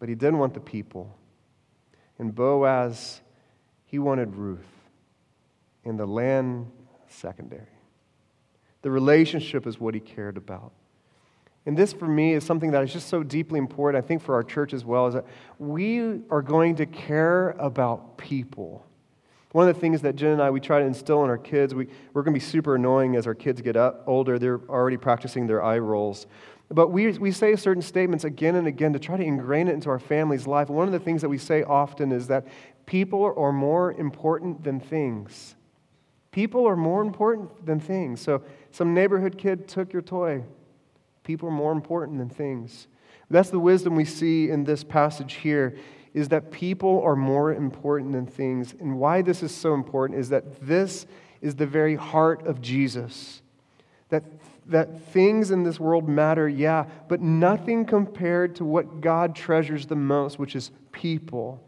but 0.00 0.08
he 0.08 0.16
didn't 0.16 0.38
want 0.38 0.52
the 0.52 0.60
people. 0.60 1.16
And 2.18 2.34
Boaz, 2.34 3.20
he 3.84 4.00
wanted 4.00 4.34
Ruth. 4.34 4.66
And 5.84 5.96
the 5.96 6.06
land, 6.06 6.72
secondary. 7.06 7.62
The 8.82 8.90
relationship 8.90 9.64
is 9.68 9.78
what 9.78 9.94
he 9.94 10.00
cared 10.00 10.36
about. 10.36 10.72
And 11.64 11.76
this, 11.76 11.92
for 11.92 12.08
me, 12.08 12.32
is 12.32 12.42
something 12.42 12.72
that 12.72 12.82
is 12.82 12.92
just 12.92 13.08
so 13.08 13.22
deeply 13.22 13.60
important, 13.60 14.04
I 14.04 14.06
think, 14.06 14.22
for 14.22 14.34
our 14.34 14.42
church 14.42 14.72
as 14.72 14.84
well, 14.84 15.06
is 15.06 15.14
that 15.14 15.26
we 15.60 16.20
are 16.30 16.42
going 16.42 16.74
to 16.76 16.86
care 16.86 17.50
about 17.50 18.18
people. 18.18 18.84
One 19.52 19.66
of 19.66 19.74
the 19.74 19.80
things 19.80 20.02
that 20.02 20.16
Jen 20.16 20.32
and 20.32 20.42
I, 20.42 20.50
we 20.50 20.60
try 20.60 20.80
to 20.80 20.84
instill 20.84 21.24
in 21.24 21.30
our 21.30 21.38
kids, 21.38 21.74
we, 21.74 21.88
we're 22.12 22.22
going 22.22 22.34
to 22.34 22.40
be 22.40 22.44
super 22.44 22.74
annoying 22.74 23.16
as 23.16 23.26
our 23.26 23.34
kids 23.34 23.62
get 23.62 23.76
up, 23.76 24.04
older. 24.06 24.38
They're 24.38 24.60
already 24.68 24.98
practicing 24.98 25.46
their 25.46 25.62
eye 25.62 25.78
rolls. 25.78 26.26
But 26.70 26.88
we, 26.88 27.12
we 27.12 27.32
say 27.32 27.56
certain 27.56 27.82
statements 27.82 28.24
again 28.24 28.56
and 28.56 28.66
again 28.66 28.92
to 28.92 28.98
try 28.98 29.16
to 29.16 29.24
ingrain 29.24 29.68
it 29.68 29.72
into 29.72 29.88
our 29.88 29.98
family's 29.98 30.46
life. 30.46 30.68
One 30.68 30.86
of 30.86 30.92
the 30.92 30.98
things 30.98 31.22
that 31.22 31.30
we 31.30 31.38
say 31.38 31.62
often 31.62 32.12
is 32.12 32.26
that 32.26 32.46
people 32.84 33.32
are 33.36 33.52
more 33.52 33.92
important 33.94 34.64
than 34.64 34.80
things. 34.80 35.54
People 36.30 36.68
are 36.68 36.76
more 36.76 37.00
important 37.00 37.64
than 37.64 37.80
things. 37.80 38.20
So, 38.20 38.42
some 38.70 38.92
neighborhood 38.92 39.38
kid 39.38 39.66
took 39.66 39.94
your 39.94 40.02
toy. 40.02 40.44
People 41.24 41.48
are 41.48 41.52
more 41.52 41.72
important 41.72 42.18
than 42.18 42.28
things. 42.28 42.86
That's 43.30 43.48
the 43.48 43.58
wisdom 43.58 43.96
we 43.96 44.04
see 44.04 44.50
in 44.50 44.64
this 44.64 44.84
passage 44.84 45.34
here 45.34 45.76
is 46.14 46.28
that 46.28 46.50
people 46.50 47.02
are 47.02 47.16
more 47.16 47.52
important 47.52 48.12
than 48.12 48.26
things. 48.26 48.74
And 48.80 48.98
why 48.98 49.22
this 49.22 49.42
is 49.42 49.54
so 49.54 49.74
important 49.74 50.18
is 50.18 50.28
that 50.30 50.66
this 50.66 51.06
is 51.40 51.54
the 51.54 51.66
very 51.66 51.94
heart 51.94 52.46
of 52.46 52.60
Jesus. 52.60 53.42
That, 54.08 54.24
that 54.66 55.02
things 55.12 55.50
in 55.50 55.62
this 55.62 55.78
world 55.78 56.08
matter, 56.08 56.48
yeah, 56.48 56.86
but 57.08 57.20
nothing 57.20 57.84
compared 57.84 58.56
to 58.56 58.64
what 58.64 59.00
God 59.00 59.34
treasures 59.34 59.86
the 59.86 59.96
most, 59.96 60.38
which 60.38 60.56
is 60.56 60.70
people. 60.92 61.62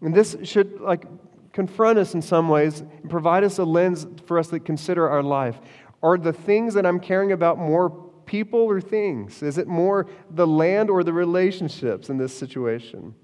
And 0.00 0.14
this 0.14 0.36
should 0.42 0.80
like 0.80 1.04
confront 1.52 1.98
us 1.98 2.14
in 2.14 2.22
some 2.22 2.48
ways 2.48 2.80
and 2.80 3.10
provide 3.10 3.44
us 3.44 3.58
a 3.58 3.64
lens 3.64 4.06
for 4.26 4.38
us 4.38 4.48
to 4.48 4.60
consider 4.60 5.08
our 5.08 5.22
life. 5.22 5.58
Are 6.02 6.16
the 6.16 6.32
things 6.32 6.74
that 6.74 6.86
I'm 6.86 7.00
caring 7.00 7.32
about 7.32 7.58
more 7.58 7.90
people 8.24 8.60
or 8.60 8.80
things? 8.80 9.42
Is 9.42 9.58
it 9.58 9.66
more 9.66 10.06
the 10.30 10.46
land 10.46 10.88
or 10.88 11.02
the 11.04 11.12
relationships 11.12 12.08
in 12.08 12.16
this 12.16 12.36
situation? 12.36 13.14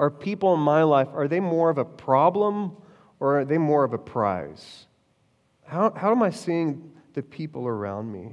Are 0.00 0.10
people 0.10 0.54
in 0.54 0.60
my 0.60 0.82
life, 0.82 1.08
are 1.12 1.28
they 1.28 1.40
more 1.40 1.70
of 1.70 1.78
a 1.78 1.84
problem 1.84 2.76
or 3.20 3.40
are 3.40 3.44
they 3.44 3.58
more 3.58 3.84
of 3.84 3.92
a 3.92 3.98
prize? 3.98 4.86
How, 5.64 5.92
how 5.94 6.10
am 6.10 6.22
I 6.22 6.30
seeing 6.30 6.92
the 7.14 7.22
people 7.22 7.66
around 7.66 8.12
me? 8.12 8.32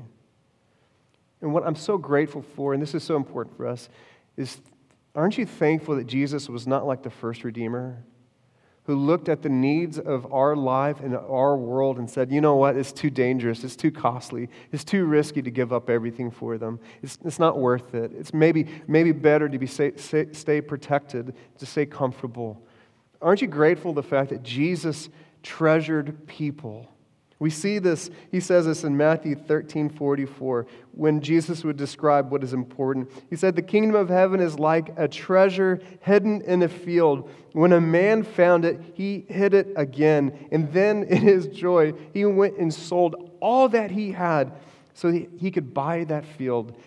And 1.42 1.54
what 1.54 1.66
I'm 1.66 1.76
so 1.76 1.98
grateful 1.98 2.42
for, 2.42 2.74
and 2.74 2.82
this 2.82 2.94
is 2.94 3.04
so 3.04 3.16
important 3.16 3.58
for 3.58 3.68
us, 3.68 3.90
is 4.38 4.60
aren't 5.16 5.38
you 5.38 5.46
thankful 5.46 5.96
that 5.96 6.08
Jesus 6.08 6.50
was 6.50 6.68
not 6.68 6.86
like 6.86 7.04
the 7.04 7.10
first 7.10 7.44
Redeemer? 7.44 8.04
Who 8.92 8.98
looked 8.98 9.30
at 9.30 9.42
the 9.42 9.48
needs 9.48 9.98
of 9.98 10.34
our 10.34 10.54
life 10.54 11.00
and 11.00 11.16
our 11.16 11.56
world 11.56 11.98
and 11.98 12.10
said, 12.10 12.30
you 12.30 12.42
know 12.42 12.58
what, 12.58 12.76
it's 12.76 12.92
too 12.92 13.10
dangerous, 13.10 13.64
it's 13.64 13.78
too 13.78 13.90
costly, 13.90 14.50
it's 14.74 14.84
too 14.84 15.06
risky 15.06 15.42
to 15.42 15.50
give 15.50 15.72
up 15.72 15.90
everything 15.90 16.30
for 16.30 16.58
them. 16.58 16.78
It's, 17.02 17.18
it's 17.24 17.40
not 17.40 17.58
worth 17.58 17.96
it. 17.96 18.12
It's 18.14 18.34
maybe, 18.34 18.68
maybe 18.90 19.14
better 19.14 19.48
to 19.48 19.58
be 19.58 19.66
stay, 19.66 19.94
stay 19.96 20.60
protected, 20.60 21.34
to 21.60 21.66
stay 21.66 21.86
comfortable. 21.86 22.62
Aren't 23.22 23.42
you 23.42 23.48
grateful 23.48 23.94
the 23.94 24.04
fact 24.04 24.32
that 24.32 24.44
Jesus 24.44 25.08
treasured 25.42 26.28
people? 26.28 26.90
We 27.42 27.50
see 27.50 27.80
this, 27.80 28.12
he 28.30 28.40
says 28.40 28.68
this 28.68 28.84
in 28.84 28.96
Matthew 28.96 29.34
13 29.34 29.90
44, 29.90 30.68
when 30.92 31.22
Jesus 31.22 31.64
would 31.64 31.76
describe 31.76 32.32
what 32.32 32.44
is 32.44 32.54
important. 32.54 33.10
He 33.32 33.36
said, 33.36 33.56
The 33.56 33.64
kingdom 33.64 33.96
of 33.96 34.10
heaven 34.10 34.40
is 34.40 34.60
like 34.60 34.94
a 34.96 35.08
treasure 35.08 35.82
hidden 36.02 36.42
in 36.42 36.62
a 36.62 36.70
field. 36.70 37.28
When 37.54 37.74
a 37.74 37.82
man 37.82 38.22
found 38.22 38.64
it, 38.64 38.80
he 38.94 39.26
hid 39.28 39.56
it 39.56 39.74
again. 39.76 40.48
And 40.52 40.72
then, 40.72 41.02
in 41.10 41.24
his 41.24 41.48
joy, 41.48 41.94
he 42.14 42.26
went 42.26 42.60
and 42.60 42.72
sold 42.72 43.32
all 43.40 43.68
that 43.70 43.90
he 43.90 44.12
had 44.12 44.52
so 44.94 45.12
he 45.12 45.50
could 45.50 45.74
buy 45.74 46.04
that 46.04 46.26
field. 46.26 46.78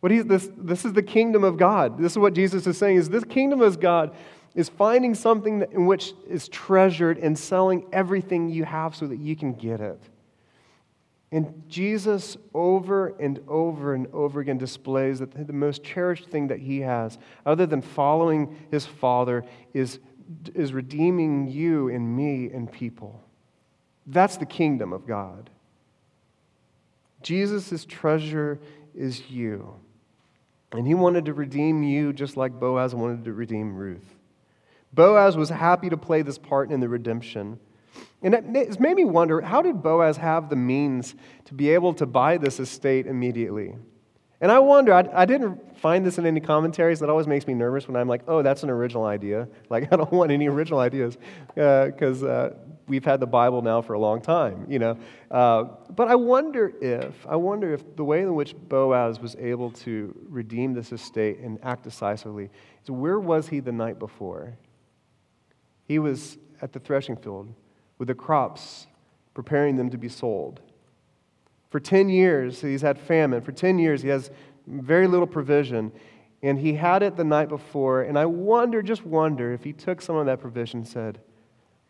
What 0.00 0.10
he's, 0.10 0.24
this, 0.24 0.50
this 0.56 0.84
is 0.84 0.94
the 0.94 1.04
kingdom 1.04 1.44
of 1.44 1.56
God. 1.56 1.96
This 1.96 2.10
is 2.10 2.18
what 2.18 2.34
Jesus 2.34 2.66
is 2.66 2.76
saying 2.76 2.96
is 2.96 3.08
this 3.08 3.22
kingdom 3.22 3.60
of 3.60 3.78
God 3.78 4.16
is 4.54 4.68
finding 4.68 5.14
something 5.14 5.64
in 5.72 5.86
which 5.86 6.12
is 6.28 6.48
treasured 6.48 7.18
and 7.18 7.38
selling 7.38 7.86
everything 7.92 8.50
you 8.50 8.64
have 8.64 8.94
so 8.94 9.06
that 9.06 9.18
you 9.18 9.34
can 9.34 9.54
get 9.54 9.80
it. 9.80 10.00
And 11.30 11.62
Jesus, 11.66 12.36
over 12.52 13.14
and 13.18 13.40
over 13.48 13.94
and 13.94 14.06
over 14.12 14.40
again, 14.40 14.58
displays 14.58 15.18
that 15.20 15.46
the 15.46 15.52
most 15.52 15.82
cherished 15.82 16.28
thing 16.28 16.48
that 16.48 16.58
he 16.58 16.80
has, 16.80 17.16
other 17.46 17.64
than 17.64 17.80
following 17.80 18.54
his 18.70 18.84
Father, 18.84 19.42
is, 19.72 19.98
is 20.54 20.74
redeeming 20.74 21.48
you 21.48 21.88
and 21.88 22.14
me 22.14 22.50
and 22.52 22.70
people. 22.70 23.22
That's 24.06 24.36
the 24.36 24.44
kingdom 24.44 24.92
of 24.92 25.06
God. 25.06 25.48
Jesus' 27.22 27.86
treasure 27.86 28.58
is 28.94 29.30
you. 29.30 29.74
And 30.72 30.86
he 30.86 30.94
wanted 30.94 31.24
to 31.26 31.34
redeem 31.34 31.82
you 31.82 32.12
just 32.12 32.36
like 32.36 32.52
Boaz 32.58 32.94
wanted 32.94 33.24
to 33.24 33.32
redeem 33.32 33.74
Ruth. 33.74 34.16
Boaz 34.92 35.36
was 35.36 35.48
happy 35.48 35.88
to 35.90 35.96
play 35.96 36.22
this 36.22 36.38
part 36.38 36.70
in 36.70 36.80
the 36.80 36.88
redemption. 36.88 37.58
And 38.22 38.56
it's 38.56 38.78
made 38.78 38.94
me 38.94 39.04
wonder 39.04 39.40
how 39.40 39.62
did 39.62 39.82
Boaz 39.82 40.16
have 40.18 40.48
the 40.48 40.56
means 40.56 41.14
to 41.46 41.54
be 41.54 41.70
able 41.70 41.94
to 41.94 42.06
buy 42.06 42.36
this 42.36 42.60
estate 42.60 43.06
immediately? 43.06 43.74
And 44.40 44.50
I 44.50 44.58
wonder, 44.58 44.92
I, 44.92 45.08
I 45.12 45.24
didn't 45.24 45.78
find 45.78 46.04
this 46.04 46.18
in 46.18 46.26
any 46.26 46.40
commentaries. 46.40 46.98
That 46.98 47.08
always 47.08 47.28
makes 47.28 47.46
me 47.46 47.54
nervous 47.54 47.86
when 47.86 47.96
I'm 47.96 48.08
like, 48.08 48.22
oh, 48.26 48.42
that's 48.42 48.64
an 48.64 48.70
original 48.70 49.04
idea. 49.04 49.48
Like, 49.70 49.90
I 49.90 49.96
don't 49.96 50.12
want 50.12 50.30
any 50.30 50.48
original 50.48 50.80
ideas 50.80 51.16
because 51.54 52.22
uh, 52.22 52.26
uh, 52.26 52.54
we've 52.86 53.04
had 53.04 53.20
the 53.20 53.26
Bible 53.26 53.62
now 53.62 53.80
for 53.80 53.94
a 53.94 53.98
long 53.98 54.20
time, 54.20 54.66
you 54.68 54.78
know. 54.78 54.98
Uh, 55.30 55.64
but 55.94 56.08
I 56.08 56.14
wonder 56.14 56.72
if, 56.80 57.26
I 57.26 57.36
wonder 57.36 57.72
if 57.72 57.96
the 57.96 58.04
way 58.04 58.20
in 58.20 58.34
which 58.34 58.54
Boaz 58.54 59.18
was 59.18 59.34
able 59.36 59.70
to 59.70 60.14
redeem 60.28 60.74
this 60.74 60.92
estate 60.92 61.38
and 61.38 61.58
act 61.62 61.84
decisively 61.84 62.50
is 62.82 62.90
where 62.90 63.18
was 63.18 63.48
he 63.48 63.60
the 63.60 63.72
night 63.72 63.98
before? 63.98 64.58
He 65.84 65.98
was 65.98 66.38
at 66.60 66.72
the 66.72 66.80
threshing 66.80 67.16
field 67.16 67.52
with 67.98 68.08
the 68.08 68.14
crops, 68.14 68.86
preparing 69.34 69.76
them 69.76 69.90
to 69.90 69.98
be 69.98 70.08
sold. 70.08 70.60
For 71.70 71.80
10 71.80 72.08
years, 72.08 72.60
he's 72.60 72.82
had 72.82 72.98
famine. 72.98 73.40
For 73.40 73.52
10 73.52 73.78
years, 73.78 74.02
he 74.02 74.08
has 74.08 74.30
very 74.66 75.06
little 75.06 75.26
provision. 75.26 75.92
And 76.42 76.58
he 76.58 76.74
had 76.74 77.02
it 77.02 77.16
the 77.16 77.24
night 77.24 77.48
before. 77.48 78.02
And 78.02 78.18
I 78.18 78.26
wonder, 78.26 78.82
just 78.82 79.06
wonder, 79.06 79.52
if 79.52 79.62
he 79.64 79.72
took 79.72 80.02
some 80.02 80.16
of 80.16 80.26
that 80.26 80.40
provision 80.40 80.80
and 80.80 80.88
said, 80.88 81.20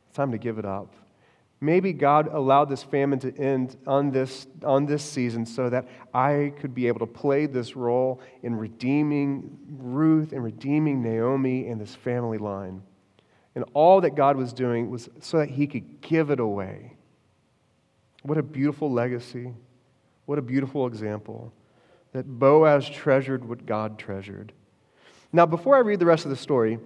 It's 0.07 0.17
time 0.17 0.31
to 0.33 0.39
give 0.39 0.59
it 0.59 0.65
up. 0.65 0.95
Maybe 1.61 1.93
God 1.93 2.29
allowed 2.33 2.67
this 2.67 2.83
famine 2.83 3.21
to 3.21 3.37
end 3.39 3.77
on 3.87 4.11
this, 4.11 4.49
on 4.65 4.85
this 4.85 5.05
season 5.05 5.47
so 5.47 5.71
that 5.71 5.87
I 6.13 6.53
could 6.59 6.75
be 6.75 6.89
able 6.89 6.99
to 7.01 7.07
play 7.07 7.47
this 7.47 7.77
role 7.77 8.21
in 8.43 8.57
redeeming 8.57 9.59
Ruth 9.69 10.33
and 10.33 10.43
redeeming 10.43 11.03
Naomi 11.03 11.69
and 11.69 11.81
this 11.81 11.95
family 11.95 12.39
line. 12.39 12.83
And 13.55 13.65
all 13.75 14.01
that 14.01 14.15
God 14.15 14.37
was 14.37 14.53
doing 14.53 14.91
was 14.91 15.09
so 15.21 15.39
that 15.39 15.51
He 15.51 15.67
could 15.67 16.01
give 16.01 16.31
it 16.31 16.41
away. 16.41 16.95
What 18.23 18.39
a 18.39 18.43
beautiful 18.43 18.91
legacy. 18.91 19.53
What 20.27 20.39
a 20.39 20.43
beautiful 20.43 20.87
example 20.87 21.53
that 22.13 22.27
Boaz 22.27 22.89
treasured 22.89 23.47
what 23.47 23.67
God 23.67 23.99
treasured. 23.99 24.53
Now, 25.33 25.47
before 25.47 25.77
I 25.77 25.81
read 25.81 25.99
the 25.99 26.07
rest 26.07 26.25
of 26.25 26.31
the 26.31 26.37
story, 26.37 26.79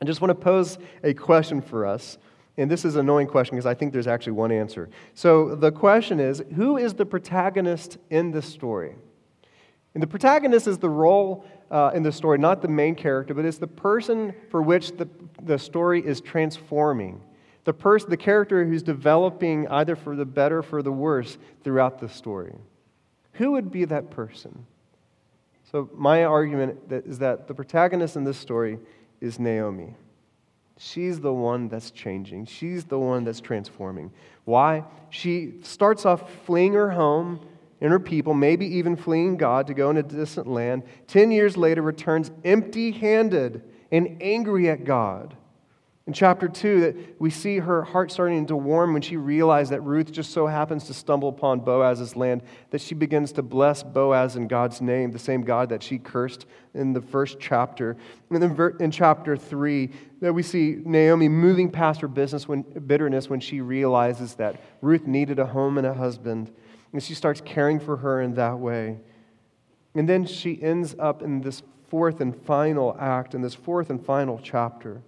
I 0.00 0.04
just 0.04 0.20
want 0.20 0.30
to 0.30 0.34
pose 0.34 0.78
a 1.02 1.14
question 1.14 1.60
for 1.62 1.86
us. 1.86 2.18
And 2.56 2.68
this 2.68 2.84
is 2.84 2.96
an 2.96 3.00
annoying 3.02 3.28
question 3.28 3.56
because 3.56 3.66
I 3.66 3.74
think 3.74 3.92
there's 3.92 4.08
actually 4.08 4.32
one 4.32 4.50
answer. 4.50 4.90
So 5.14 5.54
the 5.54 5.70
question 5.70 6.18
is 6.18 6.42
who 6.56 6.76
is 6.76 6.94
the 6.94 7.06
protagonist 7.06 7.98
in 8.10 8.32
this 8.32 8.46
story? 8.46 8.96
And 9.94 10.02
the 10.02 10.08
protagonist 10.08 10.66
is 10.66 10.78
the 10.78 10.90
role 10.90 11.44
uh, 11.70 11.90
in 11.94 12.02
the 12.02 12.12
story, 12.12 12.38
not 12.38 12.62
the 12.62 12.68
main 12.68 12.94
character, 12.94 13.34
but 13.34 13.44
it's 13.44 13.58
the 13.58 13.66
person 13.66 14.34
for 14.50 14.62
which 14.62 14.96
the, 14.96 15.08
the 15.42 15.58
story 15.58 16.04
is 16.04 16.20
transforming. 16.20 17.20
The, 17.64 17.72
person, 17.74 18.10
the 18.10 18.16
character 18.16 18.64
who's 18.64 18.82
developing 18.82 19.68
either 19.68 19.94
for 19.94 20.16
the 20.16 20.24
better 20.24 20.58
or 20.58 20.62
for 20.62 20.82
the 20.82 20.92
worse 20.92 21.36
throughout 21.62 22.00
the 22.00 22.08
story. 22.08 22.54
Who 23.34 23.52
would 23.52 23.70
be 23.70 23.84
that 23.84 24.10
person? 24.10 24.66
So, 25.70 25.90
my 25.94 26.24
argument 26.24 26.78
is 26.90 27.18
that 27.18 27.46
the 27.46 27.54
protagonist 27.54 28.16
in 28.16 28.24
this 28.24 28.38
story 28.38 28.78
is 29.20 29.38
Naomi. 29.38 29.94
She's 30.78 31.20
the 31.20 31.32
one 31.32 31.68
that's 31.68 31.90
changing. 31.90 32.46
She's 32.46 32.84
the 32.84 32.98
one 32.98 33.24
that's 33.24 33.40
transforming. 33.40 34.12
Why? 34.44 34.84
She 35.10 35.54
starts 35.62 36.06
off 36.06 36.32
fleeing 36.46 36.72
her 36.72 36.90
home 36.90 37.40
and 37.80 37.90
her 37.90 38.00
people, 38.00 38.34
maybe 38.34 38.66
even 38.76 38.96
fleeing 38.96 39.36
God 39.36 39.66
to 39.68 39.74
go 39.74 39.90
in 39.90 39.96
a 39.96 40.02
distant 40.02 40.46
land. 40.46 40.82
Ten 41.06 41.30
years 41.30 41.56
later, 41.56 41.82
returns 41.82 42.30
empty 42.44 42.90
handed 42.90 43.62
and 43.90 44.18
angry 44.20 44.68
at 44.68 44.84
God. 44.84 45.36
In 46.08 46.14
chapter 46.14 46.48
2, 46.48 46.80
that 46.80 47.20
we 47.20 47.28
see 47.28 47.58
her 47.58 47.82
heart 47.82 48.10
starting 48.10 48.46
to 48.46 48.56
warm 48.56 48.94
when 48.94 49.02
she 49.02 49.18
realized 49.18 49.72
that 49.72 49.82
Ruth 49.82 50.10
just 50.10 50.30
so 50.30 50.46
happens 50.46 50.84
to 50.84 50.94
stumble 50.94 51.28
upon 51.28 51.60
Boaz's 51.60 52.16
land, 52.16 52.40
that 52.70 52.80
she 52.80 52.94
begins 52.94 53.30
to 53.32 53.42
bless 53.42 53.82
Boaz 53.82 54.34
in 54.34 54.48
God's 54.48 54.80
name, 54.80 55.10
the 55.10 55.18
same 55.18 55.42
God 55.42 55.68
that 55.68 55.82
she 55.82 55.98
cursed 55.98 56.46
in 56.72 56.94
the 56.94 57.02
first 57.02 57.38
chapter. 57.38 57.94
And 58.30 58.42
then 58.42 58.72
in 58.80 58.90
chapter 58.90 59.36
3, 59.36 59.90
that 60.22 60.32
we 60.32 60.42
see 60.42 60.78
Naomi 60.82 61.28
moving 61.28 61.70
past 61.70 62.00
her 62.00 62.08
business 62.08 62.48
when, 62.48 62.62
bitterness 62.62 63.28
when 63.28 63.40
she 63.40 63.60
realizes 63.60 64.34
that 64.36 64.58
Ruth 64.80 65.06
needed 65.06 65.38
a 65.38 65.44
home 65.44 65.76
and 65.76 65.86
a 65.86 65.92
husband. 65.92 66.50
And 66.92 67.02
she 67.02 67.14
starts 67.14 67.40
caring 67.40 67.80
for 67.80 67.98
her 67.98 68.20
in 68.20 68.34
that 68.34 68.58
way. 68.58 68.98
And 69.94 70.08
then 70.08 70.24
she 70.24 70.62
ends 70.62 70.94
up 70.98 71.22
in 71.22 71.40
this 71.40 71.62
fourth 71.88 72.20
and 72.20 72.34
final 72.44 72.96
act, 72.98 73.34
in 73.34 73.42
this 73.42 73.54
fourth 73.54 73.90
and 73.90 74.04
final 74.04 74.38
chapter 74.42 75.02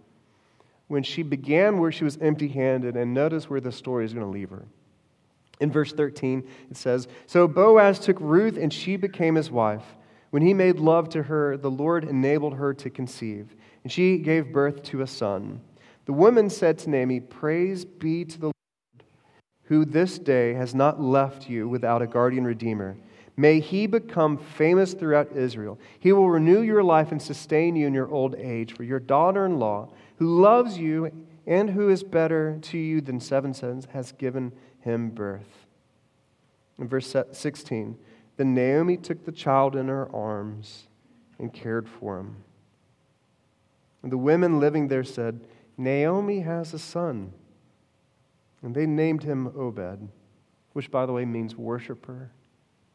when 0.90 1.04
she 1.04 1.22
began 1.22 1.78
where 1.78 1.92
she 1.92 2.02
was 2.02 2.18
empty 2.20 2.48
handed, 2.48 2.96
and 2.96 3.14
notice 3.14 3.48
where 3.48 3.60
the 3.60 3.70
story 3.70 4.04
is 4.04 4.12
going 4.12 4.26
to 4.26 4.30
leave 4.30 4.50
her. 4.50 4.66
In 5.60 5.70
verse 5.70 5.92
13, 5.92 6.42
it 6.68 6.76
says 6.76 7.06
So 7.28 7.46
Boaz 7.46 8.00
took 8.00 8.16
Ruth, 8.18 8.56
and 8.56 8.72
she 8.72 8.96
became 8.96 9.36
his 9.36 9.52
wife. 9.52 9.84
When 10.30 10.42
he 10.42 10.52
made 10.52 10.80
love 10.80 11.08
to 11.10 11.22
her, 11.22 11.56
the 11.56 11.70
Lord 11.70 12.02
enabled 12.02 12.54
her 12.54 12.74
to 12.74 12.90
conceive, 12.90 13.54
and 13.84 13.92
she 13.92 14.18
gave 14.18 14.52
birth 14.52 14.82
to 14.84 15.02
a 15.02 15.06
son. 15.06 15.60
The 16.06 16.12
woman 16.12 16.50
said 16.50 16.76
to 16.78 16.90
Naomi, 16.90 17.20
Praise 17.20 17.84
be 17.84 18.24
to 18.24 18.38
the 18.40 18.46
Lord, 18.46 18.54
who 19.70 19.84
this 19.84 20.18
day 20.18 20.52
has 20.52 20.74
not 20.74 21.00
left 21.00 21.48
you 21.48 21.68
without 21.68 22.02
a 22.02 22.06
guardian 22.06 22.44
redeemer. 22.44 22.96
May 23.36 23.60
he 23.60 23.86
become 23.86 24.36
famous 24.36 24.94
throughout 24.94 25.30
Israel. 25.36 25.78
He 26.00 26.12
will 26.12 26.28
renew 26.28 26.60
your 26.60 26.82
life 26.82 27.12
and 27.12 27.22
sustain 27.22 27.76
you 27.76 27.86
in 27.86 27.94
your 27.94 28.10
old 28.10 28.34
age, 28.34 28.74
for 28.74 28.82
your 28.82 28.98
daughter 28.98 29.46
in 29.46 29.60
law 29.60 29.88
who 30.16 30.40
loves 30.40 30.76
you 30.76 31.12
and 31.46 31.70
who 31.70 31.88
is 31.88 32.02
better 32.02 32.58
to 32.62 32.78
you 32.78 33.00
than 33.00 33.20
seven 33.20 33.54
sons, 33.54 33.86
has 33.92 34.10
given 34.10 34.52
him 34.80 35.10
birth. 35.10 35.66
In 36.80 36.88
verse 36.88 37.14
16, 37.30 37.96
then 38.38 38.54
Naomi 38.54 38.96
took 38.96 39.24
the 39.24 39.30
child 39.30 39.76
in 39.76 39.86
her 39.86 40.12
arms 40.12 40.88
and 41.38 41.54
cared 41.54 41.88
for 41.88 42.18
him. 42.18 42.38
And 44.02 44.10
the 44.10 44.18
women 44.18 44.58
living 44.58 44.88
there 44.88 45.04
said, 45.04 45.46
Naomi 45.78 46.40
has 46.40 46.74
a 46.74 46.78
son. 46.80 47.34
And 48.62 48.74
they 48.74 48.86
named 48.86 49.22
him 49.22 49.46
Obed, 49.56 50.08
which, 50.72 50.90
by 50.90 51.06
the 51.06 51.12
way, 51.12 51.24
means 51.24 51.56
worshiper, 51.56 52.30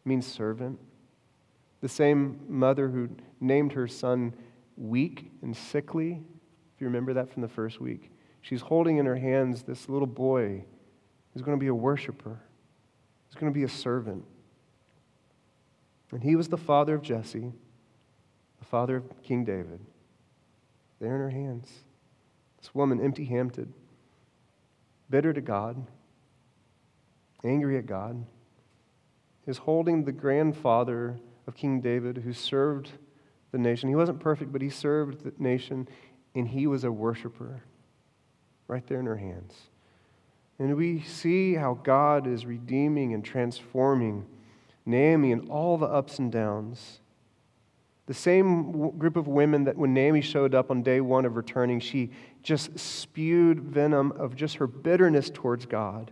means 0.03 0.25
servant. 0.25 0.79
The 1.81 1.89
same 1.89 2.39
mother 2.47 2.87
who 2.87 3.09
named 3.39 3.73
her 3.73 3.87
son 3.87 4.33
weak 4.77 5.31
and 5.41 5.55
sickly 5.55 6.21
if 6.75 6.81
you 6.81 6.87
remember 6.87 7.13
that 7.13 7.31
from 7.31 7.41
the 7.41 7.47
first 7.47 7.79
week. 7.79 8.11
She's 8.41 8.61
holding 8.61 8.97
in 8.97 9.05
her 9.05 9.15
hands 9.15 9.63
this 9.63 9.87
little 9.87 10.07
boy 10.07 10.65
who's 11.33 11.41
going 11.41 11.57
to 11.57 11.61
be 11.61 11.67
a 11.67 11.75
worshiper, 11.75 12.39
He's 13.27 13.39
going 13.39 13.51
to 13.51 13.57
be 13.57 13.63
a 13.63 13.69
servant. 13.69 14.23
And 16.11 16.23
he 16.23 16.37
was 16.37 16.47
the 16.47 16.57
father 16.57 16.95
of 16.95 17.01
Jesse, 17.01 17.51
the 18.59 18.65
father 18.65 18.97
of 18.97 19.23
King 19.23 19.43
David. 19.43 19.79
There 21.01 21.13
in 21.13 21.19
her 21.19 21.29
hands. 21.29 21.69
This 22.57 22.73
woman, 22.73 23.01
empty 23.01 23.25
handed, 23.25 23.73
bitter 25.09 25.33
to 25.33 25.41
God, 25.41 25.85
angry 27.43 27.77
at 27.77 27.85
God, 27.85 28.25
is 29.45 29.59
holding 29.59 30.03
the 30.03 30.11
grandfather 30.11 31.19
of 31.47 31.55
King 31.55 31.81
David 31.81 32.17
who 32.17 32.33
served 32.33 32.91
the 33.51 33.57
nation. 33.57 33.89
He 33.89 33.95
wasn't 33.95 34.19
perfect, 34.19 34.51
but 34.51 34.61
he 34.61 34.69
served 34.69 35.23
the 35.23 35.33
nation 35.37 35.87
and 36.33 36.47
he 36.47 36.67
was 36.67 36.83
a 36.83 36.91
worshiper 36.91 37.63
right 38.67 38.85
there 38.87 38.99
in 38.99 39.05
her 39.05 39.17
hands. 39.17 39.53
And 40.57 40.75
we 40.75 41.01
see 41.01 41.55
how 41.55 41.75
God 41.75 42.27
is 42.27 42.45
redeeming 42.45 43.13
and 43.13 43.23
transforming 43.23 44.25
Naomi 44.85 45.31
and 45.31 45.49
all 45.49 45.77
the 45.77 45.85
ups 45.85 46.19
and 46.19 46.31
downs. 46.31 46.99
The 48.07 48.13
same 48.13 48.97
group 48.97 49.15
of 49.15 49.27
women 49.27 49.63
that 49.63 49.77
when 49.77 49.93
Naomi 49.93 50.21
showed 50.21 50.53
up 50.53 50.69
on 50.69 50.83
day 50.83 51.01
one 51.01 51.25
of 51.25 51.35
returning, 51.35 51.79
she 51.79 52.11
just 52.43 52.77
spewed 52.77 53.59
venom 53.59 54.11
of 54.11 54.35
just 54.35 54.57
her 54.57 54.67
bitterness 54.67 55.31
towards 55.33 55.65
God. 55.65 56.11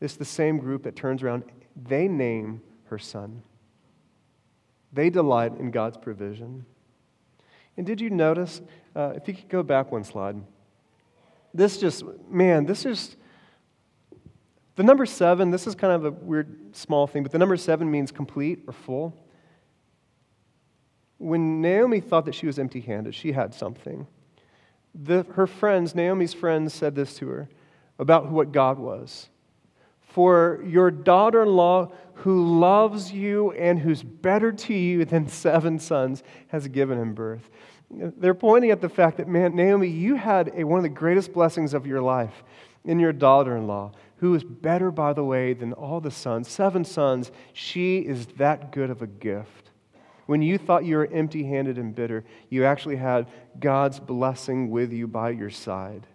It's 0.00 0.14
the 0.16 0.24
same 0.24 0.58
group 0.58 0.84
that 0.84 0.94
turns 0.94 1.22
around, 1.22 1.44
they 1.74 2.06
name 2.06 2.62
her 2.84 2.98
son. 2.98 3.42
They 4.92 5.10
delight 5.10 5.58
in 5.58 5.72
God's 5.72 5.96
provision. 5.96 6.64
And 7.76 7.84
did 7.84 8.00
you 8.00 8.08
notice, 8.08 8.62
uh, 8.94 9.14
if 9.16 9.26
you 9.26 9.34
could 9.34 9.48
go 9.48 9.62
back 9.62 9.90
one 9.90 10.04
slide, 10.04 10.36
this 11.52 11.78
just, 11.78 12.04
man, 12.30 12.66
this 12.66 12.86
is, 12.86 13.16
the 14.76 14.82
number 14.82 15.06
seven, 15.06 15.50
this 15.50 15.66
is 15.66 15.74
kind 15.74 15.92
of 15.92 16.04
a 16.04 16.10
weird 16.10 16.76
small 16.76 17.06
thing, 17.06 17.22
but 17.22 17.32
the 17.32 17.38
number 17.38 17.56
seven 17.56 17.90
means 17.90 18.12
complete 18.12 18.60
or 18.66 18.72
full. 18.72 19.14
When 21.18 21.60
Naomi 21.60 22.00
thought 22.00 22.26
that 22.26 22.34
she 22.34 22.46
was 22.46 22.58
empty 22.58 22.80
handed, 22.80 23.14
she 23.14 23.32
had 23.32 23.54
something. 23.54 24.06
The, 24.94 25.24
her 25.34 25.46
friends, 25.46 25.94
Naomi's 25.94 26.34
friends, 26.34 26.74
said 26.74 26.94
this 26.94 27.16
to 27.18 27.28
her 27.28 27.48
about 27.98 28.30
what 28.30 28.52
God 28.52 28.78
was. 28.78 29.28
For 30.00 30.62
your 30.64 30.90
daughter 30.90 31.42
in 31.42 31.50
law, 31.50 31.92
who 32.14 32.58
loves 32.58 33.12
you 33.12 33.52
and 33.52 33.78
who's 33.78 34.02
better 34.02 34.52
to 34.52 34.74
you 34.74 35.04
than 35.04 35.28
seven 35.28 35.78
sons, 35.78 36.22
has 36.48 36.68
given 36.68 36.98
him 36.98 37.14
birth. 37.14 37.50
They're 37.90 38.34
pointing 38.34 38.70
at 38.70 38.80
the 38.80 38.88
fact 38.88 39.18
that, 39.18 39.28
man, 39.28 39.54
Naomi, 39.54 39.88
you 39.88 40.16
had 40.16 40.52
a, 40.56 40.64
one 40.64 40.78
of 40.78 40.82
the 40.82 40.88
greatest 40.88 41.32
blessings 41.32 41.72
of 41.72 41.86
your 41.86 42.00
life 42.00 42.42
in 42.84 42.98
your 42.98 43.12
daughter 43.12 43.56
in 43.56 43.66
law, 43.66 43.92
who 44.18 44.34
is 44.34 44.42
better, 44.42 44.90
by 44.90 45.12
the 45.12 45.24
way, 45.24 45.52
than 45.52 45.72
all 45.72 46.00
the 46.00 46.10
sons. 46.10 46.48
Seven 46.48 46.84
sons, 46.84 47.30
she 47.52 47.98
is 47.98 48.26
that 48.38 48.72
good 48.72 48.90
of 48.90 49.02
a 49.02 49.06
gift. 49.06 49.65
When 50.26 50.42
you 50.42 50.58
thought 50.58 50.84
you 50.84 50.96
were 50.96 51.08
empty 51.12 51.44
handed 51.44 51.78
and 51.78 51.94
bitter, 51.94 52.24
you 52.50 52.64
actually 52.64 52.96
had 52.96 53.26
God's 53.58 54.00
blessing 54.00 54.70
with 54.70 54.92
you 54.92 55.06
by 55.06 55.30
your 55.30 55.50
side. 55.50 56.06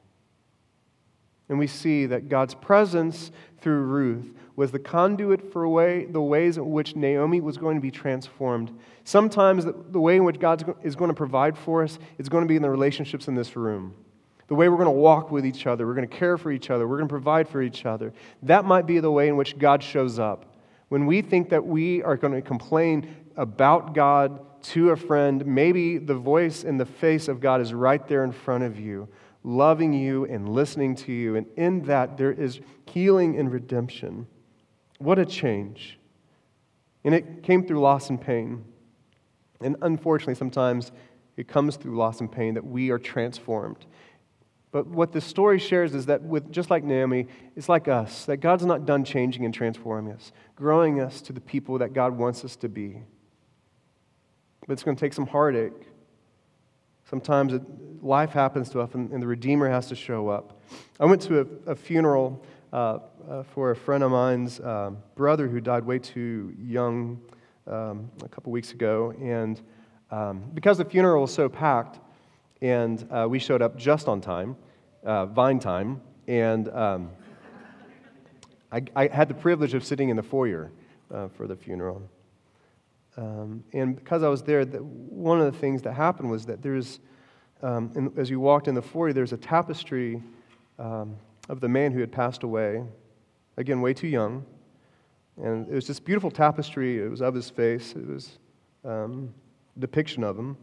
And 1.49 1.59
we 1.59 1.67
see 1.67 2.05
that 2.05 2.29
God's 2.29 2.53
presence 2.53 3.31
through 3.59 3.81
Ruth 3.81 4.33
was 4.55 4.71
the 4.71 4.79
conduit 4.79 5.51
for 5.51 5.67
way, 5.67 6.05
the 6.05 6.21
ways 6.21 6.57
in 6.57 6.71
which 6.71 6.95
Naomi 6.95 7.41
was 7.41 7.57
going 7.57 7.75
to 7.75 7.81
be 7.81 7.91
transformed. 7.91 8.77
Sometimes 9.03 9.65
the, 9.65 9.73
the 9.89 9.99
way 9.99 10.17
in 10.17 10.23
which 10.23 10.39
God 10.39 10.75
is 10.83 10.95
going 10.95 11.09
to 11.09 11.15
provide 11.15 11.57
for 11.57 11.83
us 11.83 11.99
is 12.17 12.29
going 12.29 12.43
to 12.43 12.47
be 12.47 12.55
in 12.55 12.61
the 12.61 12.69
relationships 12.69 13.27
in 13.27 13.35
this 13.35 13.55
room. 13.55 13.93
The 14.47 14.55
way 14.55 14.67
we're 14.69 14.77
going 14.77 14.85
to 14.85 14.91
walk 14.91 15.31
with 15.31 15.45
each 15.45 15.67
other, 15.67 15.87
we're 15.87 15.93
going 15.93 16.07
to 16.07 16.15
care 16.15 16.37
for 16.37 16.51
each 16.51 16.69
other, 16.69 16.87
we're 16.87 16.97
going 16.97 17.07
to 17.07 17.13
provide 17.13 17.47
for 17.47 17.61
each 17.61 17.85
other. 17.85 18.13
That 18.43 18.65
might 18.65 18.85
be 18.85 18.99
the 18.99 19.11
way 19.11 19.27
in 19.27 19.37
which 19.37 19.57
God 19.57 19.81
shows 19.81 20.19
up. 20.19 20.55
When 20.89 21.05
we 21.05 21.21
think 21.21 21.49
that 21.49 21.65
we 21.65 22.03
are 22.03 22.17
going 22.17 22.33
to 22.33 22.41
complain 22.41 23.15
about 23.37 23.93
God 23.93 24.39
to 24.63 24.91
a 24.91 24.95
friend, 24.95 25.45
maybe 25.45 25.97
the 25.97 26.15
voice 26.15 26.63
in 26.63 26.77
the 26.77 26.85
face 26.85 27.27
of 27.27 27.39
God 27.39 27.61
is 27.61 27.73
right 27.73 28.05
there 28.07 28.23
in 28.23 28.31
front 28.31 28.63
of 28.63 28.79
you 28.79 29.07
loving 29.43 29.93
you 29.93 30.25
and 30.25 30.49
listening 30.49 30.95
to 30.95 31.11
you. 31.11 31.35
And 31.35 31.47
in 31.55 31.83
that, 31.83 32.17
there 32.17 32.31
is 32.31 32.59
healing 32.85 33.37
and 33.37 33.51
redemption. 33.51 34.27
What 34.99 35.19
a 35.19 35.25
change. 35.25 35.99
And 37.03 37.15
it 37.15 37.43
came 37.43 37.65
through 37.65 37.79
loss 37.79 38.09
and 38.09 38.21
pain. 38.21 38.63
And 39.59 39.75
unfortunately, 39.81 40.35
sometimes 40.35 40.91
it 41.37 41.47
comes 41.47 41.75
through 41.75 41.97
loss 41.97 42.19
and 42.19 42.31
pain 42.31 42.53
that 42.55 42.65
we 42.65 42.91
are 42.91 42.99
transformed. 42.99 43.85
But 44.71 44.87
what 44.87 45.11
the 45.11 45.21
story 45.21 45.59
shares 45.59 45.93
is 45.95 46.05
that, 46.05 46.21
with, 46.21 46.51
just 46.51 46.69
like 46.69 46.83
Naomi, 46.83 47.27
it's 47.55 47.67
like 47.67 47.87
us, 47.87 48.25
that 48.25 48.37
God's 48.37 48.65
not 48.65 48.85
done 48.85 49.03
changing 49.03 49.43
and 49.43 49.53
transforming 49.53 50.13
us, 50.13 50.31
growing 50.55 51.01
us 51.01 51.21
to 51.23 51.33
the 51.33 51.41
people 51.41 51.79
that 51.79 51.93
God 51.93 52.17
wants 52.17 52.45
us 52.45 52.55
to 52.57 52.69
be. 52.69 53.01
But 54.67 54.73
it's 54.73 54.83
going 54.83 54.95
to 54.95 55.01
take 55.01 55.13
some 55.13 55.27
heartache. 55.27 55.73
Sometimes 57.09 57.53
it, 57.53 57.61
life 58.03 58.31
happens 58.31 58.69
to 58.69 58.79
us, 58.79 58.93
and, 58.93 59.11
and, 59.11 59.21
the 59.21 59.27
Redeemer 59.27 59.69
has 59.69 59.87
to 59.87 59.95
show 59.95 60.29
up. 60.29 60.61
I 60.99 61.05
went 61.05 61.21
to 61.23 61.41
a, 61.41 61.71
a 61.71 61.75
funeral 61.75 62.43
uh, 62.71 62.99
uh, 63.29 63.43
for 63.43 63.71
a 63.71 63.75
friend 63.75 64.03
of 64.03 64.11
mine's 64.11 64.59
uh, 64.59 64.91
brother 65.15 65.47
who 65.47 65.59
died 65.59 65.83
way 65.85 65.99
too 65.99 66.53
young 66.57 67.19
um, 67.67 68.09
a 68.23 68.29
couple 68.29 68.51
weeks 68.51 68.71
ago. 68.71 69.13
And 69.21 69.61
um, 70.09 70.43
because 70.53 70.77
the 70.77 70.85
funeral 70.85 71.21
was 71.21 71.33
so 71.33 71.49
packed, 71.49 71.99
and 72.61 73.05
uh, 73.11 73.27
we 73.29 73.39
showed 73.39 73.61
up 73.61 73.77
just 73.77 74.07
on 74.07 74.21
time, 74.21 74.55
uh, 75.03 75.25
vine 75.25 75.59
time, 75.59 76.01
and 76.27 76.69
um, 76.69 77.09
I, 78.71 78.83
I, 78.95 79.07
had 79.07 79.27
the 79.27 79.33
privilege 79.33 79.73
of 79.73 79.83
sitting 79.83 80.09
in 80.09 80.15
the 80.15 80.23
foyer 80.23 80.71
uh, 81.13 81.27
for 81.29 81.47
the 81.47 81.55
funeral. 81.55 82.01
Um, 83.17 83.63
and 83.73 83.95
because 83.95 84.23
I 84.23 84.29
was 84.29 84.43
there, 84.43 84.63
the, 84.63 84.77
one 84.79 85.39
of 85.41 85.51
the 85.51 85.59
things 85.59 85.81
that 85.81 85.93
happened 85.93 86.29
was 86.29 86.45
that 86.45 86.61
there's, 86.61 86.99
um, 87.61 87.91
in, 87.95 88.11
as 88.17 88.29
you 88.29 88.39
walked 88.39 88.67
in 88.67 88.75
the 88.75 88.81
foyer, 88.81 89.13
there's 89.13 89.33
a 89.33 89.37
tapestry 89.37 90.21
um, 90.79 91.17
of 91.49 91.59
the 91.59 91.67
man 91.67 91.91
who 91.91 91.99
had 91.99 92.11
passed 92.11 92.43
away, 92.43 92.83
again, 93.57 93.81
way 93.81 93.93
too 93.93 94.07
young. 94.07 94.45
And 95.37 95.67
it 95.67 95.73
was 95.73 95.87
this 95.87 95.99
beautiful 95.99 96.31
tapestry. 96.31 96.99
It 96.99 97.09
was 97.09 97.21
of 97.21 97.33
his 97.33 97.49
face. 97.49 97.93
It 97.93 98.07
was 98.07 98.39
um, 98.85 99.33
a 99.75 99.79
depiction 99.79 100.23
of 100.23 100.37
him. 100.37 100.57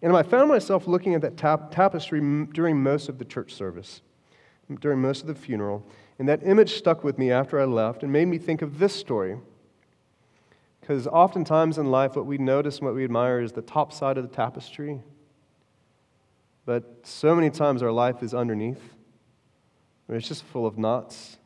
And 0.00 0.16
I 0.16 0.22
found 0.22 0.48
myself 0.48 0.86
looking 0.86 1.14
at 1.14 1.20
that 1.22 1.36
tap- 1.36 1.70
tapestry 1.70 2.20
during 2.52 2.80
most 2.80 3.08
of 3.08 3.18
the 3.18 3.24
church 3.24 3.54
service, 3.54 4.00
during 4.80 5.00
most 5.00 5.22
of 5.22 5.26
the 5.26 5.34
funeral. 5.34 5.84
And 6.18 6.28
that 6.28 6.40
image 6.44 6.74
stuck 6.74 7.04
with 7.04 7.18
me 7.18 7.30
after 7.32 7.60
I 7.60 7.64
left 7.64 8.02
and 8.02 8.12
made 8.12 8.26
me 8.26 8.38
think 8.38 8.62
of 8.62 8.78
this 8.78 8.94
story. 8.94 9.38
Because 10.88 11.06
oftentimes 11.06 11.76
in 11.76 11.90
life, 11.90 12.16
what 12.16 12.24
we 12.24 12.38
notice 12.38 12.78
and 12.78 12.86
what 12.86 12.94
we 12.94 13.04
admire 13.04 13.42
is 13.42 13.52
the 13.52 13.60
top 13.60 13.92
side 13.92 14.16
of 14.16 14.26
the 14.26 14.34
tapestry. 14.34 15.02
But 16.64 17.00
so 17.02 17.34
many 17.34 17.50
times 17.50 17.82
our 17.82 17.92
life 17.92 18.22
is 18.22 18.32
underneath. 18.32 18.80
It's 20.08 20.26
just 20.26 20.44
full 20.44 20.66
of 20.66 20.78
knots. 20.78 21.36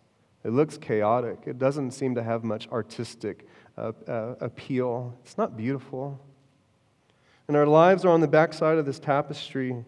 It 0.45 0.51
looks 0.51 0.79
chaotic. 0.79 1.41
It 1.47 1.59
doesn't 1.59 1.91
seem 1.91 2.15
to 2.15 2.23
have 2.23 2.45
much 2.45 2.69
artistic 2.69 3.49
uh, 3.77 3.91
uh, 4.07 4.37
appeal. 4.41 5.13
It's 5.25 5.37
not 5.37 5.57
beautiful. 5.57 6.21
And 7.49 7.57
our 7.57 7.67
lives 7.67 8.05
are 8.05 8.11
on 8.11 8.21
the 8.21 8.29
backside 8.29 8.79
of 8.79 8.87
this 8.87 9.01
tapestry 9.01 9.85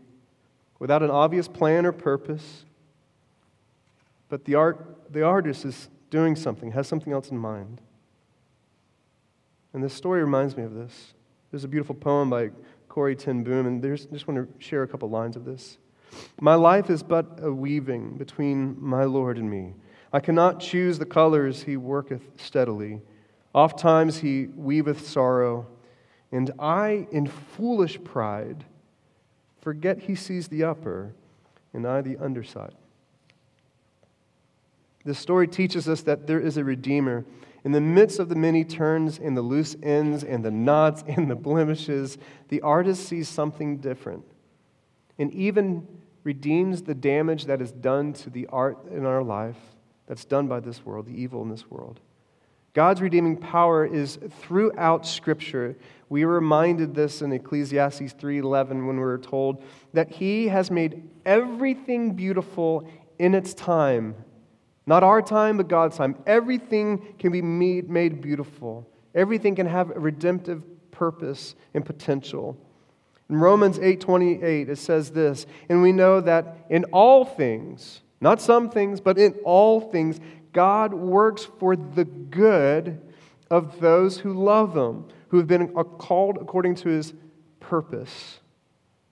without 0.80 1.00
an 1.00 1.10
obvious 1.10 1.46
plan 1.46 1.86
or 1.86 1.92
purpose. 1.92 2.64
But 4.28 4.46
the, 4.46 4.56
art, 4.56 5.12
the 5.12 5.22
artist 5.22 5.64
is 5.64 5.88
doing 6.10 6.34
something, 6.34 6.72
has 6.72 6.88
something 6.88 7.12
else 7.12 7.30
in 7.30 7.38
mind. 7.38 7.80
And 9.74 9.82
this 9.82 9.92
story 9.92 10.22
reminds 10.22 10.56
me 10.56 10.62
of 10.62 10.72
this. 10.72 11.14
There's 11.50 11.64
a 11.64 11.68
beautiful 11.68 11.94
poem 11.94 12.30
by 12.30 12.50
Corrie 12.88 13.16
ten 13.16 13.42
Boom, 13.42 13.66
and 13.66 13.84
I 13.84 13.96
just 13.96 14.26
want 14.26 14.38
to 14.38 14.64
share 14.64 14.84
a 14.84 14.88
couple 14.88 15.10
lines 15.10 15.36
of 15.36 15.44
this. 15.44 15.78
My 16.40 16.54
life 16.54 16.90
is 16.90 17.02
but 17.02 17.40
a 17.42 17.52
weaving 17.52 18.16
between 18.16 18.76
my 18.80 19.04
Lord 19.04 19.36
and 19.36 19.50
me. 19.50 19.74
I 20.12 20.20
cannot 20.20 20.60
choose 20.60 20.98
the 20.98 21.04
colors 21.04 21.64
he 21.64 21.76
worketh 21.76 22.22
steadily. 22.36 23.02
Oft 23.52 23.78
times 23.78 24.18
he 24.18 24.46
weaveth 24.54 25.06
sorrow 25.06 25.66
and 26.34 26.50
I, 26.58 27.06
in 27.12 27.28
foolish 27.28 28.02
pride, 28.02 28.64
forget 29.60 30.00
he 30.00 30.16
sees 30.16 30.48
the 30.48 30.64
upper 30.64 31.14
and 31.72 31.86
I 31.86 32.00
the 32.00 32.16
underside. 32.16 32.74
This 35.04 35.18
story 35.18 35.46
teaches 35.46 35.88
us 35.88 36.02
that 36.02 36.26
there 36.26 36.40
is 36.40 36.56
a 36.56 36.64
Redeemer. 36.64 37.24
In 37.64 37.72
the 37.72 37.80
midst 37.80 38.18
of 38.18 38.28
the 38.28 38.34
many 38.34 38.62
turns 38.62 39.18
and 39.18 39.34
the 39.34 39.42
loose 39.42 39.74
ends 39.82 40.22
and 40.22 40.44
the 40.44 40.50
knots 40.50 41.02
and 41.08 41.30
the 41.30 41.34
blemishes, 41.34 42.18
the 42.48 42.60
artist 42.60 43.08
sees 43.08 43.28
something 43.28 43.78
different 43.78 44.24
and 45.18 45.32
even 45.32 45.86
redeems 46.24 46.82
the 46.82 46.94
damage 46.94 47.46
that 47.46 47.60
is 47.60 47.72
done 47.72 48.12
to 48.12 48.30
the 48.30 48.46
art 48.48 48.86
in 48.90 49.04
our 49.04 49.22
life 49.22 49.56
that's 50.06 50.24
done 50.24 50.48
by 50.48 50.60
this 50.60 50.84
world, 50.84 51.06
the 51.06 51.20
evil 51.20 51.42
in 51.42 51.48
this 51.48 51.70
world. 51.70 52.00
God's 52.72 53.00
redeeming 53.00 53.36
power 53.36 53.86
is 53.86 54.18
throughout 54.40 55.06
Scripture. 55.06 55.76
We 56.08 56.24
reminded 56.24 56.94
this 56.94 57.22
in 57.22 57.32
Ecclesiastes 57.32 58.14
3:11 58.14 58.86
when 58.86 58.96
we 58.96 59.02
were 59.04 59.18
told 59.18 59.62
that 59.92 60.10
He 60.10 60.48
has 60.48 60.70
made 60.70 61.08
everything 61.24 62.14
beautiful 62.14 62.88
in 63.18 63.34
its 63.34 63.54
time. 63.54 64.16
Not 64.86 65.02
our 65.02 65.22
time, 65.22 65.56
but 65.56 65.68
God's 65.68 65.96
time. 65.96 66.16
Everything 66.26 67.14
can 67.18 67.32
be 67.32 67.42
made, 67.42 67.88
made 67.88 68.20
beautiful. 68.20 68.88
Everything 69.14 69.54
can 69.54 69.66
have 69.66 69.90
a 69.90 69.98
redemptive 69.98 70.62
purpose 70.90 71.54
and 71.72 71.84
potential. 71.84 72.56
In 73.28 73.36
Romans 73.36 73.78
8:28 73.78 74.68
it 74.68 74.76
says 74.76 75.10
this, 75.10 75.46
and 75.68 75.82
we 75.82 75.92
know 75.92 76.20
that 76.20 76.66
in 76.68 76.84
all 76.92 77.24
things, 77.24 78.02
not 78.20 78.40
some 78.40 78.68
things, 78.68 79.00
but 79.00 79.18
in 79.18 79.32
all 79.44 79.80
things 79.80 80.20
God 80.52 80.94
works 80.94 81.44
for 81.44 81.74
the 81.74 82.04
good 82.04 83.00
of 83.50 83.80
those 83.80 84.18
who 84.18 84.32
love 84.32 84.76
Him, 84.76 85.06
who 85.28 85.38
have 85.38 85.46
been 85.46 85.68
called 85.68 86.38
according 86.40 86.76
to 86.76 86.88
His 86.88 87.12
purpose. 87.60 88.40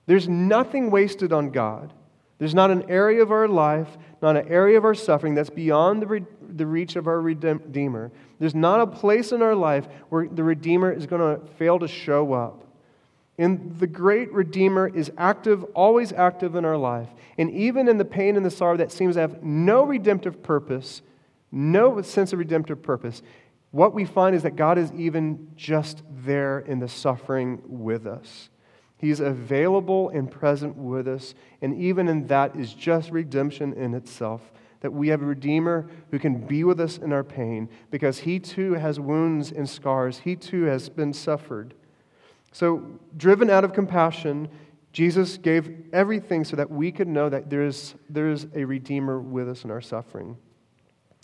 There's 0.07 0.29
nothing 0.29 0.91
wasted 0.91 1.33
on 1.33 1.51
God. 1.51 1.93
There's 2.39 2.55
not 2.55 2.71
an 2.71 2.91
area 2.91 3.23
of 3.23 3.31
our 3.31 3.49
life, 3.49 3.97
not 4.23 4.37
an 4.37 4.49
area 4.49 4.79
of 4.79 4.85
our 4.85 4.95
suffering 4.95 5.35
that's 5.35 5.51
beyond 5.51 6.01
the, 6.01 6.07
re- 6.07 6.25
the 6.41 6.67
reach 6.67 6.97
of 6.97 7.07
our 7.07 7.21
Redeemer. 7.21 8.13
There's 8.39 8.55
not 8.55 8.81
a 8.81 8.87
place 8.87 9.33
in 9.33 9.43
our 9.43 9.55
life 9.55 9.87
where 10.09 10.29
the 10.29 10.45
Redeemer 10.45 10.93
is 10.93 11.07
going 11.07 11.21
to 11.21 11.47
fail 11.55 11.79
to 11.79 11.89
show 11.89 12.33
up. 12.33 12.65
And 13.39 13.79
the 13.79 13.87
great 13.87 14.33
Redeemer 14.33 14.89
is 14.89 15.11
active, 15.19 15.65
always 15.75 16.13
active 16.13 16.55
in 16.55 16.65
our 16.65 16.77
life. 16.77 17.09
And 17.39 17.51
even 17.51 17.89
in 17.89 17.99
the 17.99 18.05
pain 18.05 18.37
and 18.37 18.45
the 18.45 18.51
sorrow 18.51 18.77
that 18.77 18.93
seems 18.93 19.17
to 19.17 19.21
have 19.21 19.43
no 19.43 19.85
redemptive 19.85 20.43
purpose, 20.43 21.03
no 21.51 22.01
sense 22.03 22.33
of 22.33 22.39
redemptive 22.39 22.83
purpose, 22.83 23.23
what 23.71 23.95
we 23.95 24.05
find 24.05 24.37
is 24.37 24.43
that 24.43 24.55
God 24.55 24.79
is 24.79 24.93
even 24.93 25.51
just 25.57 26.03
there 26.11 26.61
in 26.61 26.79
the 26.79 26.89
suffering 26.89 27.63
with 27.65 28.07
us. 28.07 28.51
He's 29.03 29.19
available 29.19 30.11
and 30.11 30.31
present 30.31 30.77
with 30.77 31.09
us, 31.09 31.35
and 31.61 31.75
even 31.75 32.07
in 32.07 32.29
that 32.29 32.55
is 32.55 32.73
just 32.73 33.11
redemption 33.11 33.73
in 33.73 33.95
itself. 33.95 34.53
That 34.79 34.93
we 34.93 35.09
have 35.09 35.23
a 35.23 35.27
Redeemer 35.27 35.91
who 36.13 36.21
can 36.21 36.47
be 36.47 36.63
with 36.63 36.81
us 36.81 36.99
in 36.99 37.13
our 37.13 37.25
pain 37.25 37.69
because 37.91 38.21
he 38.21 38.39
too 38.39 38.75
has 38.75 39.01
wounds 39.01 39.51
and 39.51 39.69
scars. 39.69 40.19
He 40.19 40.37
too 40.37 40.65
has 40.65 40.89
been 40.89 41.13
suffered. 41.13 41.75
So, 42.53 43.01
driven 43.17 43.51
out 43.51 43.65
of 43.65 43.73
compassion, 43.73 44.49
Jesus 44.93 45.37
gave 45.37 45.87
everything 45.93 46.45
so 46.45 46.55
that 46.55 46.71
we 46.71 46.93
could 46.93 47.09
know 47.09 47.29
that 47.29 47.51
there 47.51 47.65
is, 47.65 47.97
there 48.09 48.31
is 48.31 48.47
a 48.55 48.65
Redeemer 48.65 49.19
with 49.19 49.49
us 49.49 49.65
in 49.65 49.73
our 49.73 49.81
suffering. 49.81 50.37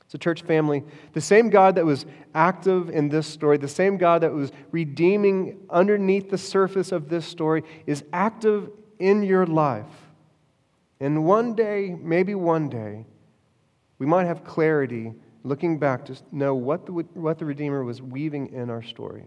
So, 0.09 0.17
church 0.17 0.41
family, 0.43 0.83
the 1.13 1.21
same 1.21 1.51
God 1.51 1.75
that 1.75 1.85
was 1.85 2.07
active 2.35 2.89
in 2.89 3.11
this 3.11 3.27
story, 3.27 3.59
the 3.59 3.69
same 3.69 3.99
God 3.99 4.23
that 4.23 4.33
was 4.33 4.53
redeeming 4.71 5.59
underneath 5.69 6.31
the 6.31 6.39
surface 6.39 6.93
of 6.93 7.11
this 7.11 7.27
story, 7.27 7.63
is 7.87 8.03
active 8.11 8.71
in 8.99 9.23
your 9.23 9.45
life. 9.45 9.85
And 10.99 11.27
one 11.27 11.55
day, 11.55 11.95
maybe 12.01 12.35
one 12.35 12.71
day, 12.71 13.05
we 13.99 14.07
might 14.07 14.25
have 14.25 14.45
clarity 14.45 15.13
looking 15.45 15.79
back 15.79 16.07
to 16.07 16.17
know 16.33 16.55
what 16.55 16.87
the, 16.87 16.93
what 16.93 17.39
the 17.39 17.45
Redeemer 17.45 17.85
was 17.85 18.01
weaving 18.01 18.53
in 18.53 18.71
our 18.71 18.83
story, 18.83 19.25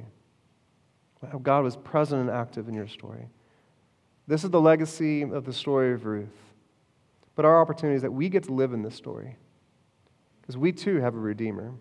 how 1.31 1.37
God 1.37 1.63
was 1.63 1.77
present 1.77 2.21
and 2.21 2.29
active 2.31 2.67
in 2.67 2.73
your 2.73 2.87
story. 2.87 3.27
This 4.27 4.43
is 4.43 4.49
the 4.49 4.61
legacy 4.61 5.21
of 5.21 5.45
the 5.45 5.53
story 5.53 5.93
of 5.93 6.05
Ruth. 6.05 6.27
But 7.35 7.45
our 7.45 7.61
opportunity 7.61 7.95
is 7.95 8.01
that 8.01 8.11
we 8.11 8.29
get 8.29 8.43
to 8.45 8.53
live 8.53 8.73
in 8.73 8.81
this 8.81 8.95
story 8.95 9.37
because 10.51 10.57
we 10.57 10.73
too 10.73 10.97
have 10.97 11.15
a 11.15 11.17
Redeemer. 11.17 11.71